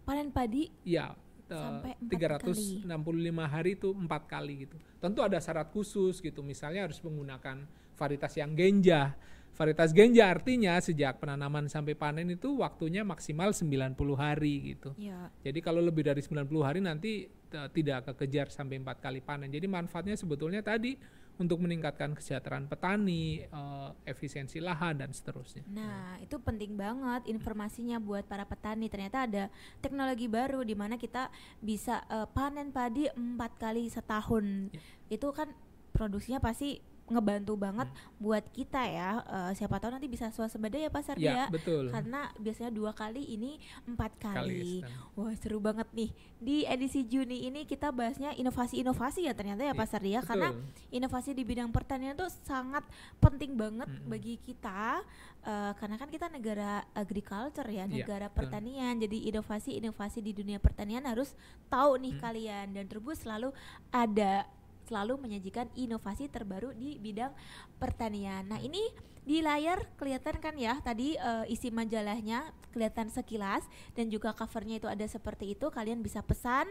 Panen 0.05 0.29
padi 0.29 0.69
Iya, 0.85 1.17
eh, 1.49 1.57
Sampai 1.57 1.93
empat 1.97 2.45
365 2.45 3.49
hari 3.49 3.71
itu 3.75 3.89
empat 3.93 4.23
kali 4.29 4.69
gitu. 4.69 4.77
Tentu 5.01 5.21
ada 5.25 5.41
syarat 5.41 5.73
khusus 5.73 6.21
gitu. 6.21 6.45
Misalnya 6.45 6.85
harus 6.85 7.01
menggunakan 7.01 7.65
varietas 7.97 8.37
yang 8.37 8.53
genja. 8.53 9.17
Varietas 9.55 9.95
genja 9.95 10.35
artinya 10.35 10.75
sejak 10.83 11.23
penanaman 11.23 11.71
sampai 11.71 11.95
panen 11.95 12.27
itu 12.27 12.59
waktunya 12.59 13.07
maksimal 13.07 13.55
90 13.55 13.95
hari 14.19 14.75
gitu. 14.75 14.99
ya 14.99 15.31
Jadi 15.47 15.63
kalau 15.63 15.79
lebih 15.79 16.03
dari 16.03 16.19
90 16.21 16.51
hari 16.67 16.83
nanti 16.83 17.31
eh, 17.31 17.69
tidak 17.71 18.13
kekejar 18.13 18.51
sampai 18.51 18.83
empat 18.83 19.01
kali 19.01 19.23
panen. 19.23 19.49
Jadi 19.49 19.71
manfaatnya 19.71 20.19
sebetulnya 20.19 20.61
tadi 20.61 20.99
untuk 21.35 21.59
meningkatkan 21.59 22.15
kesejahteraan 22.15 22.71
petani, 22.71 23.43
eh, 23.43 23.91
efisiensi 24.07 24.63
lahan 24.63 25.03
dan 25.03 25.11
seterusnya. 25.11 25.67
Nah, 25.67 26.19
itu 26.23 26.39
penting 26.39 26.79
banget 26.79 27.27
informasinya 27.27 27.99
buat 27.99 28.23
para 28.27 28.47
petani. 28.47 28.87
Ternyata 28.87 29.27
ada 29.27 29.45
teknologi 29.83 30.31
baru 30.31 30.63
di 30.63 30.79
mana 30.79 30.95
kita 30.95 31.29
bisa 31.59 32.07
eh, 32.07 32.29
panen 32.31 32.71
padi 32.71 33.11
empat 33.11 33.59
kali 33.59 33.91
setahun. 33.91 34.71
Ya. 34.71 34.81
Itu 35.11 35.35
kan 35.35 35.51
produksinya 35.95 36.39
pasti 36.43 36.94
ngebantu 37.05 37.53
banget 37.55 37.85
buat 38.17 38.41
kita 38.49 38.81
ya. 38.81 39.21
Eh, 39.21 39.53
siapa 39.55 39.77
tahu 39.77 39.93
nanti 39.93 40.09
bisa 40.09 40.29
swasembada 40.29 40.75
ya 40.75 40.89
Pak 40.89 41.03
Sardi 41.05 41.29
Ya, 41.29 41.45
ya. 41.45 41.47
betul. 41.49 41.93
Karena 41.93 42.33
biasanya 42.37 42.73
dua 42.73 42.93
kali 42.93 43.21
ini 43.29 43.61
empat 43.85 44.17
Kali 44.17 44.33
kali. 44.33 44.75
Wah 45.13 45.33
seru 45.37 45.61
banget 45.61 45.85
nih. 45.93 46.11
Di 46.39 46.65
edisi 46.65 47.05
Juni 47.05 47.45
ini 47.45 47.65
kita 47.65 47.89
bahasnya 47.89 48.33
inovasi-inovasi 48.33 49.29
ya 49.29 49.37
ternyata 49.37 49.61
ya 49.61 49.71
Iya, 49.71 49.77
Pak 49.77 49.89
Sardi 49.89 50.11
ya. 50.13 50.21
Karena 50.21 50.49
Betul. 50.49 50.65
inovasi 50.93 51.31
di 51.33 51.45
bidang 51.45 51.69
pertanian 51.69 52.15
itu 52.15 52.25
sangat 52.43 52.85
penting 53.19 53.53
banget 53.53 53.89
Mm-mm. 53.91 54.09
bagi 54.09 54.35
kita 54.39 55.05
eh, 55.45 55.73
karena 55.77 55.97
kan 55.97 56.09
kita 56.09 56.27
negara 56.29 56.89
agriculture 56.93 57.69
ya, 57.69 57.85
Iya, 57.85 58.01
negara 58.01 58.27
betul. 58.27 58.49
pertanian. 58.49 58.97
Jadi 58.97 59.29
inovasi-inovasi 59.29 60.19
di 60.19 60.33
dunia 60.33 60.57
pertanian 60.57 61.05
harus 61.05 61.37
tahu 61.69 62.01
nih 62.01 62.17
Mm. 62.17 62.21
kalian 62.21 62.67
dan 62.73 62.85
Turbus 62.87 63.21
selalu 63.21 63.53
ada 63.91 64.49
selalu 64.85 65.17
menyajikan 65.21 65.69
inovasi 65.75 66.29
terbaru 66.29 66.77
di 66.77 67.01
bidang 67.01 67.33
pertanian. 67.81 68.45
Nah, 68.47 68.61
ini 68.61 68.81
di 69.25 69.41
layar 69.41 69.89
kelihatan 69.97 70.37
kan 70.37 70.55
ya 70.55 70.77
tadi 70.85 71.17
eh, 71.17 71.45
isi 71.49 71.73
majalahnya 71.73 72.53
kelihatan 72.77 73.09
sekilas 73.09 73.65
dan 73.97 74.13
juga 74.13 74.37
covernya 74.37 74.83
itu 74.83 74.89
ada 74.91 75.07
seperti 75.09 75.57
itu. 75.57 75.73
Kalian 75.73 76.05
bisa 76.05 76.21
pesan. 76.21 76.69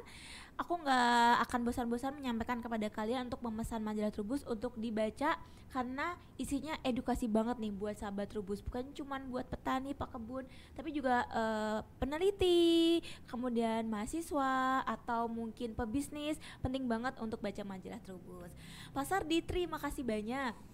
Aku 0.53 0.77
nggak 0.77 1.49
akan 1.49 1.59
bosan-bosan 1.65 2.13
menyampaikan 2.13 2.61
kepada 2.61 2.85
kalian 2.93 3.25
untuk 3.25 3.41
memesan 3.41 3.81
majalah 3.81 4.13
Trubus 4.13 4.45
untuk 4.45 4.77
dibaca 4.77 5.41
karena 5.73 6.13
isinya 6.37 6.77
edukasi 6.85 7.25
banget 7.25 7.57
nih 7.57 7.73
buat 7.73 7.97
sahabat 7.97 8.29
Trubus. 8.29 8.61
Bukan 8.61 8.93
cuman 8.93 9.33
buat 9.33 9.49
petani 9.49 9.97
pekebun 9.97 10.45
tapi 10.77 10.93
juga 10.93 11.25
eh, 11.33 11.79
peneliti 11.97 13.01
kemudian 13.25 13.89
mahasiswa 13.89 14.85
atau 14.85 15.25
mungkin 15.25 15.73
pebisnis. 15.73 16.37
Penting 16.61 16.85
banget 16.85 17.17
untuk 17.17 17.41
baca 17.41 17.65
majalah 17.65 17.97
Trubus. 18.05 18.53
Pasar 18.93 19.25
di 19.25 19.41
terima 19.41 19.81
kasih 19.81 20.05
banyak 20.05 20.72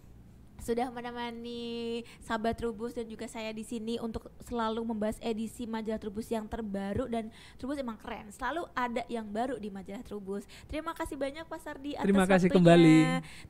sudah 0.62 0.91
menemani 0.91 2.04
sahabat 2.24 2.60
Trubus 2.60 2.95
dan 2.95 3.08
juga 3.08 3.28
saya 3.28 3.52
di 3.52 3.63
sini 3.63 4.00
untuk 4.00 4.30
selalu 4.45 4.84
membahas 4.84 5.17
edisi 5.19 5.65
majalah 5.65 6.00
Trubus 6.00 6.30
yang 6.32 6.48
terbaru 6.48 7.10
dan 7.10 7.32
Trubus 7.58 7.80
emang 7.80 7.98
keren. 7.98 8.32
Selalu 8.32 8.67
ada 8.76 9.04
yang 9.08 9.28
baru 9.30 9.58
di 9.58 9.72
majalah 9.72 10.04
Trubus. 10.04 10.43
Terima 10.67 10.93
kasih 10.93 11.15
banyak 11.15 11.48
Pak 11.48 11.60
Sardi 11.62 11.95
atas 11.95 12.06
Terima 12.06 12.26
kasih 12.28 12.50
waktunya. 12.52 12.62
kembali. 12.62 13.00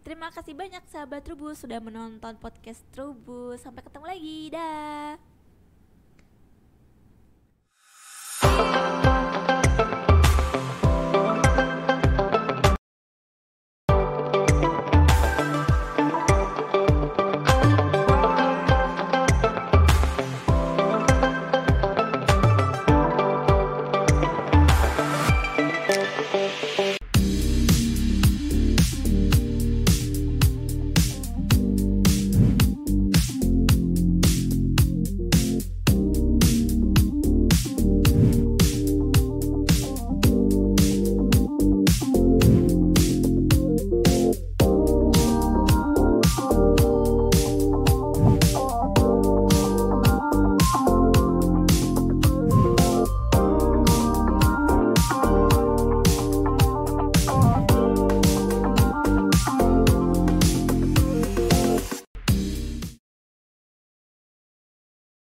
Terima 0.05 0.27
kasih 0.31 0.53
banyak 0.55 0.83
sahabat 0.89 1.21
Trubus 1.25 1.57
sudah 1.61 1.79
menonton 1.81 2.37
podcast 2.37 2.85
Trubus. 2.93 3.61
Sampai 3.61 3.83
ketemu 3.83 4.05
lagi. 4.05 4.39
Dah. 4.53 5.17